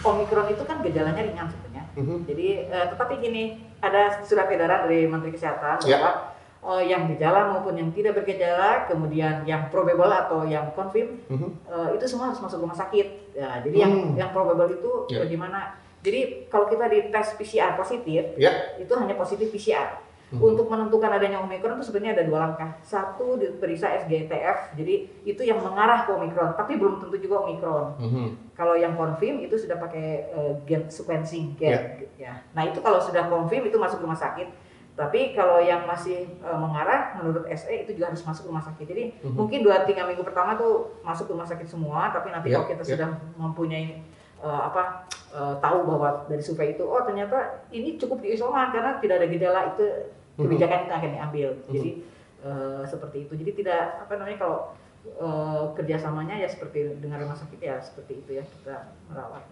Omikron 0.00 0.48
itu 0.48 0.62
kan 0.64 0.80
gejalanya 0.80 1.20
ringan 1.20 1.46
sebenarnya. 1.48 1.84
Mhm. 1.96 2.16
Jadi, 2.24 2.48
eh, 2.66 2.86
tetapi 2.88 3.20
gini, 3.20 3.42
ada 3.80 4.20
surat 4.24 4.48
edaran 4.48 4.88
dari 4.88 5.04
Menteri 5.04 5.32
Kesehatan 5.36 5.84
Ya. 5.84 5.98
bahwa 6.00 6.12
eh, 6.60 6.92
yang 6.92 7.08
gejala 7.08 7.56
maupun 7.56 7.72
yang 7.72 7.88
tidak 7.88 8.20
bergejala, 8.20 8.84
kemudian 8.84 9.48
yang 9.48 9.72
probable 9.72 10.12
atau 10.12 10.44
yang 10.44 10.68
confirm, 10.76 11.16
Mhm. 11.24 11.48
eh, 11.64 11.88
itu 11.96 12.04
semua 12.04 12.28
harus 12.28 12.36
masuk 12.36 12.60
rumah 12.60 12.76
sakit. 12.76 13.32
Ya, 13.32 13.64
jadi 13.64 13.88
yang 13.88 13.92
Hmm. 13.96 14.12
yang 14.12 14.28
probable 14.28 14.68
itu 14.68 15.08
Ya. 15.08 15.24
bagaimana? 15.24 15.72
Jadi 16.04 16.48
kalau 16.52 16.68
kita 16.68 16.84
di 16.88 17.08
tes 17.08 17.32
PCR 17.36 17.76
positif, 17.76 18.36
Ya. 18.36 18.76
itu 18.76 18.92
hanya 18.92 19.16
positif 19.16 19.48
PCR. 19.48 20.00
Mhm. 20.30 20.38
Untuk 20.40 20.70
menentukan 20.70 21.10
adanya 21.10 21.42
Omikron 21.42 21.74
itu 21.74 21.90
sebenarnya 21.90 22.14
ada 22.14 22.24
dua 22.24 22.38
langkah. 22.38 22.70
Satu 22.80 23.34
diperiksa 23.34 23.90
SGTF, 23.98 24.78
jadi 24.78 24.94
itu 25.26 25.42
yang 25.42 25.58
mengarah 25.58 26.06
ke 26.06 26.14
Omikron, 26.14 26.54
tapi 26.54 26.78
belum 26.78 27.02
tentu 27.02 27.18
juga 27.18 27.42
Omikron. 27.42 27.98
Mhm. 27.98 28.26
Kalau 28.54 28.78
yang 28.78 28.94
confirm 28.94 29.42
itu 29.42 29.58
sudah 29.58 29.74
pakai 29.76 30.30
eh, 30.30 30.52
gen 30.64 30.86
sequencing 30.86 31.58
gen. 31.58 31.74
Ya. 31.74 31.80
Ya. 32.16 32.32
Nah 32.54 32.62
itu 32.62 32.78
kalau 32.78 33.02
sudah 33.02 33.26
confirm 33.26 33.66
itu 33.66 33.74
masuk 33.74 33.98
rumah 34.00 34.14
sakit. 34.14 34.70
Tapi 34.94 35.32
kalau 35.32 35.58
yang 35.58 35.82
masih 35.82 36.28
eh, 36.28 36.58
mengarah, 36.60 37.18
menurut 37.18 37.50
SE 37.50 37.72
itu 37.72 37.90
juga 37.92 38.14
harus 38.14 38.22
masuk 38.22 38.46
rumah 38.46 38.62
sakit. 38.62 38.86
Jadi 38.86 39.04
Mhm. 39.22 39.34
mungkin 39.34 39.66
dua 39.66 39.82
tiga 39.82 40.06
minggu 40.06 40.22
pertama 40.22 40.54
tuh 40.54 40.94
masuk 41.02 41.26
rumah 41.26 41.44
sakit 41.44 41.66
semua. 41.66 42.06
Tapi 42.08 42.30
nanti 42.30 42.52
Ya, 42.52 42.62
kalau 42.62 42.70
kita 42.70 42.84
ya. 42.84 42.90
sudah 42.94 43.08
mempunyai 43.34 43.98
eh, 44.40 44.62
apa 44.62 45.04
eh, 45.30 45.54
tahu 45.58 45.84
bahwa 45.84 46.24
dari 46.26 46.40
survei 46.40 46.72
itu, 46.72 46.80
oh 46.82 47.02
ternyata 47.02 47.66
ini 47.70 47.94
cukup 47.94 48.18
diisoman 48.18 48.70
karena 48.70 48.94
tidak 48.98 49.18
ada 49.18 49.26
gejala 49.26 49.60
itu. 49.68 49.84
Kebijakan 50.46 50.78
itu 50.86 50.92
akan 50.94 51.10
diambil. 51.12 51.48
Mhm. 51.52 51.72
Jadi 51.74 51.90
eh, 52.40 52.82
seperti 52.88 53.16
itu. 53.28 53.32
Jadi 53.36 53.50
tidak 53.64 53.82
apa 54.06 54.12
namanya 54.16 54.38
kalau 54.40 54.58
eh, 55.04 55.64
kerjasamanya 55.76 56.40
ya 56.40 56.48
seperti 56.48 57.00
dengan 57.00 57.20
rumah 57.24 57.36
sakit 57.36 57.60
ya 57.60 57.76
seperti 57.80 58.24
itu 58.24 58.30
ya 58.40 58.44
kita 58.44 58.96
merawat. 59.12 59.44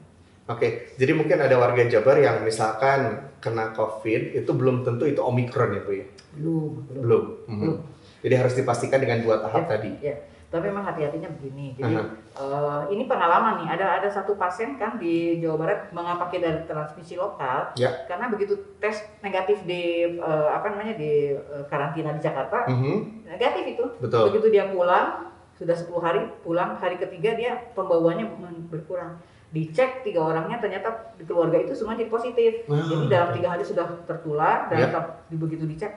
Oke, 0.48 0.96
jadi 0.96 1.12
mungkin 1.12 1.36
ada 1.44 1.60
warga 1.60 1.84
Jabar 1.84 2.16
yang 2.16 2.40
misalkan 2.40 3.20
kena 3.36 3.76
COVID 3.76 4.32
itu 4.32 4.48
belum 4.48 4.80
tentu 4.80 5.04
itu 5.04 5.20
Omikron 5.20 5.76
ya, 5.76 5.80
Bu 5.84 5.92
ya? 5.92 6.06
Belum, 6.40 6.72
belum. 6.88 7.02
Belum. 7.04 7.24
Mhm. 7.44 7.60
Belum. 7.60 7.78
Jadi 8.24 8.34
harus 8.34 8.54
dipastikan 8.56 8.98
dengan 8.98 9.20
dua 9.20 9.44
tahap 9.44 9.68
tadi. 9.68 9.92
Ya, 10.00 10.16
tapi 10.48 10.64
memang 10.64 10.80
hati-hatinya 10.80 11.28
begini. 11.28 11.76
Jadi 11.76 11.92
Aha. 11.92 12.08
eh, 12.40 12.82
ini 12.96 13.04
pengalaman 13.04 13.60
nih. 13.60 13.68
Ada 13.76 14.00
ada 14.00 14.08
satu 14.08 14.32
pasien 14.34 14.80
kan 14.80 14.96
di 14.96 15.38
Jawa 15.38 15.60
Barat 15.60 15.78
mengapa 15.92 16.28
dari 16.30 16.64
transmisi 16.64 17.14
lokal 17.14 17.76
Ya. 17.76 17.92
karena 18.08 18.32
begitu 18.32 18.56
tes 18.80 18.96
negatif 19.20 19.60
di 19.62 19.82
eh, 20.16 20.48
apa 20.48 20.72
namanya 20.72 20.96
di 20.96 21.36
eh, 21.36 21.64
karantina 21.68 22.12
di 22.12 22.20
Jakarta 22.20 22.64
Mhm. 22.64 23.28
negatif 23.28 23.64
itu. 23.68 23.84
Betul. 24.00 24.32
Begitu 24.32 24.46
dia 24.50 24.64
pulang 24.68 25.28
sudah 25.52 25.74
10 25.74 26.00
hari 26.00 26.20
pulang 26.40 26.78
hari 26.78 26.96
ketiga 26.96 27.34
dia 27.34 27.52
pembawaannya 27.74 28.26
berkurang. 28.68 29.20
Dicek 29.48 30.04
tiga 30.04 30.20
orangnya 30.22 30.60
ternyata 30.60 31.12
di 31.16 31.24
keluarga 31.24 31.56
itu 31.56 31.72
semua 31.72 31.96
jadi 31.96 32.08
positif. 32.08 32.68
Ah, 32.68 32.76
Jadi 32.78 33.08
dalam 33.08 33.32
tiga 33.32 33.48
hari 33.52 33.64
sudah 33.64 33.84
tertular 34.04 34.68
dan 34.68 34.76
Ya. 34.76 34.84
tetap 34.88 35.04
begitu 35.28 35.64
dicek 35.64 35.92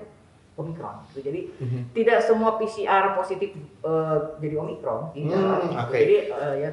omikron. 0.61 0.95
Gitu. 1.09 1.19
Jadi 1.25 1.39
Mhm. 1.57 1.79
tidak 1.91 2.19
semua 2.21 2.55
PCR 2.55 3.13
positif 3.13 3.51
eh, 3.81 4.17
jadi 4.37 4.55
omikron. 4.55 5.09
Tidak. 5.11 5.35
Hmm, 5.35 5.81
oke. 5.81 5.97
Jadi 5.97 6.15
eh, 6.29 6.55
ya 6.61 6.71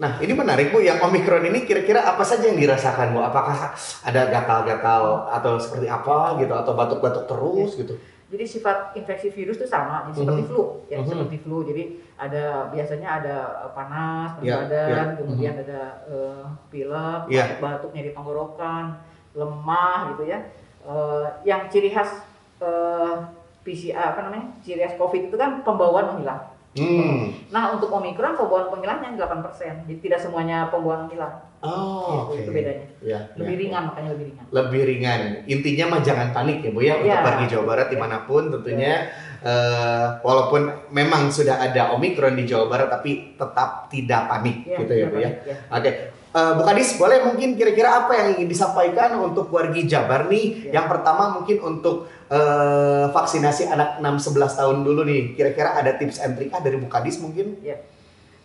Nah, 0.00 0.16
ini 0.16 0.32
menarik 0.32 0.72
Bu, 0.72 0.80
yang 0.80 0.96
Omikron 0.96 1.44
ini 1.44 1.68
kira-kira 1.68 2.00
apa 2.00 2.24
saja 2.24 2.48
yang 2.48 2.56
dirasakan 2.56 3.12
Bu? 3.12 3.20
Apakah 3.20 3.76
ada 4.00 4.32
gatal-gatal 4.32 5.28
atau 5.28 5.60
seperti 5.60 5.92
apa 5.92 6.40
gitu 6.40 6.56
atau 6.56 6.72
batuk-batuk 6.72 7.28
terus 7.28 7.76
gitu? 7.76 8.00
jadi 8.30 8.46
sifat 8.46 8.94
infeksi 8.94 9.26
virus 9.28 9.58
itu 9.58 9.66
sama, 9.66 10.06
jadi 10.06 10.22
seperti 10.22 10.42
Mhm. 10.46 10.48
flu, 10.48 10.62
ya 10.86 11.02
Mhm. 11.02 11.08
seperti 11.10 11.36
flu. 11.42 11.66
Jadi 11.66 11.82
ada 12.14 12.70
biasanya 12.70 13.08
ada 13.18 13.36
eh, 13.66 13.70
panas, 13.74 14.30
Ya, 14.38 14.56
badan, 14.62 14.86
ya. 14.88 15.02
kemudian 15.18 15.54
ada 15.58 15.80
eh, 16.06 16.44
pilek, 16.70 17.20
Ya. 17.26 17.58
batuk 17.58 17.90
nyeri 17.90 18.14
tenggorokan, 18.14 19.02
lemah 19.34 20.14
gitu 20.14 20.30
ya. 20.30 20.38
Eh, 20.80 21.26
yang 21.42 21.66
ciri 21.66 21.90
khas 21.90 22.22
eh, 22.60 23.14
PCR 23.60 24.14
apa 24.14 24.20
namanya? 24.24 24.46
Ciri 24.60 24.80
khas 24.80 24.96
COVID 24.96 25.28
itu 25.28 25.36
kan 25.36 25.60
pembawaan 25.60 26.14
menghilang. 26.14 26.52
Hmm. 26.70 27.34
Nah, 27.50 27.74
untuk 27.74 27.90
Omikron 27.90 28.38
pembawaan 28.38 28.70
penghilangnya 28.70 29.18
8%. 29.18 29.90
Jadi 29.90 29.98
tidak 29.98 30.22
semuanya 30.22 30.70
pembawaan 30.70 31.04
menghilang. 31.04 31.34
Oh, 31.60 32.30
oke. 32.30 32.40
Itu 32.40 32.54
bedanya. 32.54 32.86
Ya, 33.02 33.20
Lebih 33.36 33.52
ya. 33.52 33.60
ringan 33.60 33.82
makanya 33.90 34.10
lebih 34.16 34.26
ringan. 34.32 34.44
Lebih 34.48 34.82
ringan. 34.86 35.20
Intinya 35.44 35.84
mah 35.90 36.00
jangan 36.00 36.28
panik 36.30 36.62
ya 36.62 36.70
Bu 36.70 36.80
ya 36.80 36.94
untuk 36.96 37.10
Ya. 37.10 37.20
pergi 37.20 37.44
Jawa 37.50 37.64
Barat 37.66 37.88
di 37.90 37.98
mana 37.98 38.24
pun 38.24 38.48
tentunya 38.48 39.12
eh, 39.40 40.06
walaupun 40.22 40.62
memang 40.88 41.28
sudah 41.28 41.58
ada 41.58 41.92
Omikron 41.92 42.32
di 42.32 42.46
Jawa 42.46 42.64
Barat 42.64 42.88
tapi 42.88 43.34
tetap 43.34 43.90
tidak 43.90 44.24
panik 44.24 44.62
gitu 44.64 44.88
ya 44.94 45.06
Bu 45.10 45.18
ya. 45.18 45.30
ya. 45.42 45.54
Oke, 45.68 45.90
Eh, 46.30 46.52
Bu 46.54 46.62
Kadis 46.62 46.94
boleh 46.94 47.26
mungkin 47.26 47.58
kira-kira 47.58 48.06
apa 48.06 48.14
yang 48.14 48.38
ingin 48.38 48.46
disampaikan 48.46 49.18
untuk 49.18 49.50
wargi 49.50 49.82
Jabar 49.84 50.30
nih? 50.30 50.70
Ya. 50.70 50.78
Yang 50.78 50.86
pertama 50.94 51.34
mungkin 51.34 51.58
untuk 51.58 52.06
eh, 52.30 53.06
vaksinasi 53.10 53.66
anak 53.66 53.98
6-11 53.98 54.54
tahun 54.54 54.76
dulu 54.86 55.02
nih. 55.02 55.34
Kira-kira 55.34 55.74
ada 55.74 55.90
tips 55.98 56.22
and 56.22 56.38
trick 56.38 56.54
ah 56.54 56.62
dari 56.62 56.78
Bu 56.78 56.86
Kadis 56.86 57.18
mungkin? 57.18 57.58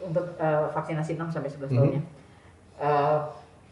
untuk 0.01 0.37
eh, 0.37 0.65
vaksinasi 0.69 1.17
6 1.17 1.29
sampai 1.29 1.49
11 1.49 1.69
Mhm. 1.69 1.77
tahunnya. 1.77 2.01
Eh, 2.77 3.17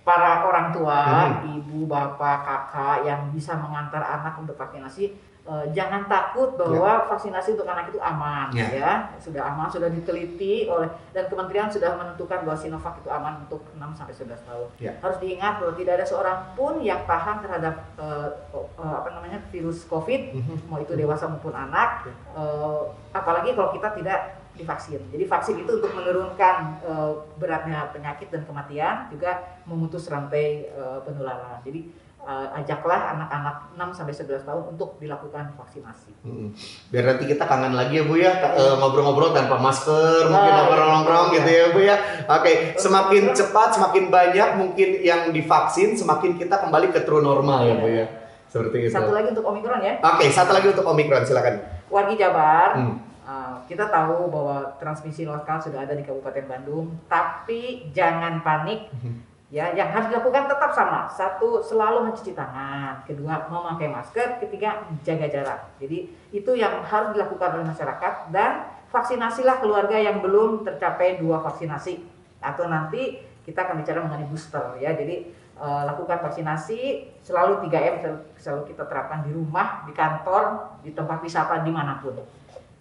para 0.04 0.32
orang 0.43 0.69
tua, 0.69 0.99
Mhm. 1.41 1.62
ibu, 1.62 1.80
bapak, 1.86 2.38
kakak 2.41 2.97
yang 3.06 3.30
bisa 3.30 3.54
mengantar 3.56 4.02
anak 4.02 4.38
untuk 4.38 4.54
vaksinasi 4.54 5.13
eh, 5.43 5.65
jangan 5.71 6.08
takut 6.08 6.56
bahwa 6.56 7.03
vaksinasi 7.06 7.53
untuk 7.53 7.67
anak 7.67 7.91
itu 7.91 7.99
aman 7.99 8.47
Ya. 8.51 8.67
ya. 8.71 8.91
Sudah 9.19 9.43
aman, 9.49 9.67
sudah 9.67 9.88
diteliti 9.88 10.65
oleh 10.65 10.88
dan 11.12 11.27
kementerian 11.27 11.67
sudah 11.67 11.93
menentukan 11.93 12.43
bahwa 12.43 12.56
Sinovac 12.56 12.95
itu 12.97 13.10
aman 13.10 13.43
untuk 13.43 13.60
6 13.75 13.91
sampai 13.91 14.13
11 14.13 14.39
tahun. 14.43 14.67
Ya. 14.79 14.91
Harus 14.99 15.17
diingat 15.19 15.60
bahwa 15.60 15.73
tidak 15.75 15.93
ada 15.99 16.06
seorang 16.06 16.38
pun 16.56 16.79
yang 16.79 17.03
tahan 17.03 17.43
terhadap 17.43 17.75
eh, 17.95 18.29
eh, 18.56 18.95
apa 18.95 19.10
namanya 19.12 19.43
virus 19.49 19.84
Covid 19.84 20.32
mau 20.67 20.79
itu 20.79 20.93
dewasa 20.93 21.27
maupun 21.27 21.51
anak, 21.51 22.08
Ya. 22.08 22.13
eh, 22.39 22.82
apalagi 23.12 23.51
kalau 23.51 23.71
kita 23.71 23.91
tidak 23.93 24.19
divaksin. 24.53 25.01
Jadi 25.10 25.25
vaksin 25.25 25.56
itu 25.60 25.82
untuk 25.82 25.91
menurunkan 25.91 26.56
eh, 26.86 27.12
beratnya 27.36 27.89
penyakit 27.89 28.29
dan 28.29 28.45
kematian, 28.45 29.10
juga 29.10 29.43
memutus 29.65 30.06
rantai 30.08 30.69
eh, 30.69 30.99
penularan. 31.01 31.58
Jadi 31.65 31.89
eh, 32.23 32.47
ajaklah 32.55 33.13
anak-anak 33.13 33.55
6 33.73 33.93
sampai 33.93 34.13
11 34.13 34.43
tahun 34.43 34.63
untuk 34.69 34.95
dilakukan 34.97 35.53
vaksinasi. 35.53 36.12
Mm-mm. 36.23 36.49
Biar 36.88 37.03
nanti 37.05 37.23
kita 37.25 37.43
kangen 37.43 37.71
lagi 37.71 37.99
ya 37.99 38.03
Bu 38.03 38.15
ya 38.15 38.31
eh, 38.49 38.75
ngobrol-ngobrol 38.75 39.31
tanpa 39.31 39.55
masker, 39.57 40.25
mungkin 40.25 40.51
Ah, 40.51 40.57
nongkrong-nongkrong 40.62 41.27
iya. 41.27 41.36
gitu 41.36 41.49
ya 41.51 41.65
Bu 41.69 41.79
ya. 41.81 41.95
Oke, 42.29 42.51
semakin 42.75 43.23
cepat, 43.31 43.69
semakin 43.73 44.07
banyak 44.07 44.49
mungkin 44.55 44.89
yang 44.99 45.21
divaksin, 45.29 45.93
semakin 45.93 46.36
kita 46.36 46.57
kembali 46.57 46.89
ke 46.89 47.03
true 47.03 47.19
normal 47.19 47.63
ya 47.63 47.75
Bu 47.75 47.88
ya. 47.88 48.05
Seperti 48.47 48.86
itu. 48.86 48.93
Satu 48.93 49.12
lagi 49.12 49.27
untuk 49.29 49.43
Omikron 49.43 49.81
ya, 49.81 49.97
Oke, 49.99 50.29
satu 50.29 50.53
lagi 50.53 50.69
untuk 50.69 50.86
Omikron 50.86 51.23
silakan. 51.23 51.57
wargi 51.89 52.15
Jabar. 52.15 52.69
Hmm. 52.73 52.97
eh, 53.23 53.55
kita 53.65 53.88
tahu 53.88 54.27
bahwa 54.27 54.57
transmisi 54.77 55.23
lokal 55.23 55.57
sudah 55.57 55.81
ada 55.81 55.91
di 55.91 56.01
Kabupaten 56.01 56.45
Bandung, 56.45 56.99
tapi 57.05 57.88
jangan 57.89 58.39
panik. 58.39 58.88
Mhm. 58.91 59.33
Ya, 59.54 59.70
yang 59.78 59.94
harus 59.94 60.10
dilakukan 60.10 60.50
tetap 60.50 60.74
sama. 60.74 61.06
Satu, 61.06 61.62
selalu 61.62 62.10
mencuci 62.10 62.34
tangan. 62.34 63.06
Kedua, 63.06 63.46
memakai 63.46 63.86
masker. 63.86 64.42
Ketiga, 64.42 64.82
jaga 65.06 65.30
jarak. 65.30 65.78
Jadi 65.78 66.10
itu 66.34 66.52
yang 66.58 66.82
harus 66.82 67.13
dilakukan 67.13 67.62
oleh 67.62 67.66
masyarakat 67.70 68.34
dan 68.34 68.66
vaksinasilah 68.89 69.62
keluarga 69.62 69.94
yang 69.94 70.26
belum 70.26 70.66
tercapai 70.66 71.22
dua 71.22 71.38
vaksinasi. 71.46 72.02
Atau 72.42 72.66
nanti 72.66 73.22
kita 73.46 73.70
akan 73.70 73.86
bicara 73.86 74.02
mengenai 74.02 74.26
booster 74.26 74.74
ya. 74.82 74.98
Jadi 74.98 75.30
eh, 75.38 75.84
lakukan 75.86 76.18
vaksinasi 76.26 77.13
selalu 77.22 77.62
3M 77.70 78.02
selalu, 78.02 78.20
selalu 78.42 78.62
kita 78.74 78.89
terapkan 78.89 79.22
di 79.22 79.38
rumah, 79.38 79.86
di 79.86 79.94
kantor, 79.94 80.74
di 80.82 80.98
tempat 80.98 81.22
wisata 81.22 81.62
di 81.62 81.70
mana 81.70 82.02
pun. 82.02 82.18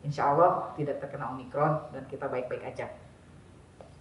Insya 0.08 0.32
Allah 0.32 0.72
tidak 0.80 1.04
terkena 1.04 1.36
Omikron 1.36 1.92
dan 1.92 2.08
kita 2.08 2.32
baik-baik 2.32 2.64
aja. 2.64 2.88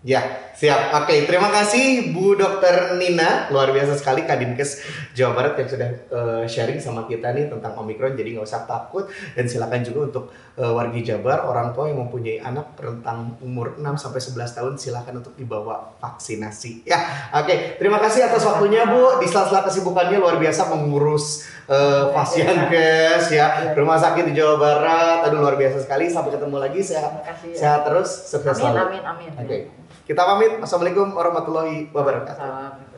Ya, 0.02 0.26
siap. 0.58 0.98
Oke, 0.98 1.30
terima 1.30 1.54
kasih 1.54 2.10
Bu 2.10 2.34
Dokter 2.34 2.98
Nina, 2.98 3.46
luar 3.54 3.70
biasa 3.70 3.94
sekali 3.94 4.26
Kadinkes 4.26 4.82
Jawa 5.14 5.38
Barat 5.38 5.62
yang 5.62 5.70
sudah 5.70 5.90
eh, 5.94 6.44
sharing 6.50 6.82
sama 6.82 7.06
kita 7.06 7.30
nih 7.30 7.54
tentang 7.54 7.78
Omikron. 7.78 8.18
Jadi 8.18 8.34
nggak 8.34 8.50
usah 8.50 8.66
takut 8.66 9.06
dan 9.38 9.46
silakan 9.46 9.86
juga 9.86 10.00
untuk 10.10 10.24
eh, 10.58 10.66
wargi 10.66 11.06
Jabar, 11.06 11.46
orang 11.46 11.70
tua 11.78 11.86
yang 11.86 12.02
mempunyai 12.02 12.42
anak 12.42 12.74
rentang 12.82 13.38
umur 13.46 13.78
6 13.78 13.86
sampai 14.02 14.18
11 14.18 14.58
tahun 14.58 14.74
silakan 14.74 15.22
untuk 15.22 15.38
dibawa 15.38 15.94
vaksinasi. 16.02 16.82
Ya, 16.90 16.98
oke. 17.38 17.78
Terima 17.78 18.02
kasih 18.02 18.26
atas 18.26 18.42
waktunya 18.42 18.90
Bu. 18.90 19.22
Di 19.22 19.30
sela-sela 19.30 19.62
kesibukannya 19.70 20.18
luar 20.18 20.42
biasa 20.42 20.66
mengurus 20.74 21.46
eh, 21.70 22.10
pasienkes 22.10 23.30
ya, 23.30 23.78
rumah 23.78 24.02
sakit 24.02 24.26
di 24.26 24.34
Jawa 24.34 24.58
Barat. 24.58 25.30
Aduh 25.30 25.46
luar 25.46 25.62
biasa 25.62 25.78
sekali. 25.78 26.10
Sampai 26.10 26.34
ketemu 26.34 26.58
lagi. 26.58 26.82
Sehat, 26.82 27.22
Terima 27.22 27.38
kasih. 27.38 27.52
sehat 27.54 27.82
terus, 27.86 28.10
sukses 28.10 28.58
Amin, 28.58 28.66
selalu. 28.66 28.82
amin, 28.82 29.04
amin. 29.06 29.32
Oke. 29.38 29.60
Kita 30.02 30.26
pamit. 30.26 30.58
Assalamualaikum 30.58 31.14
warahmatullahi 31.14 31.94
wabarakatuh. 31.94 32.42
Salam. 32.42 32.91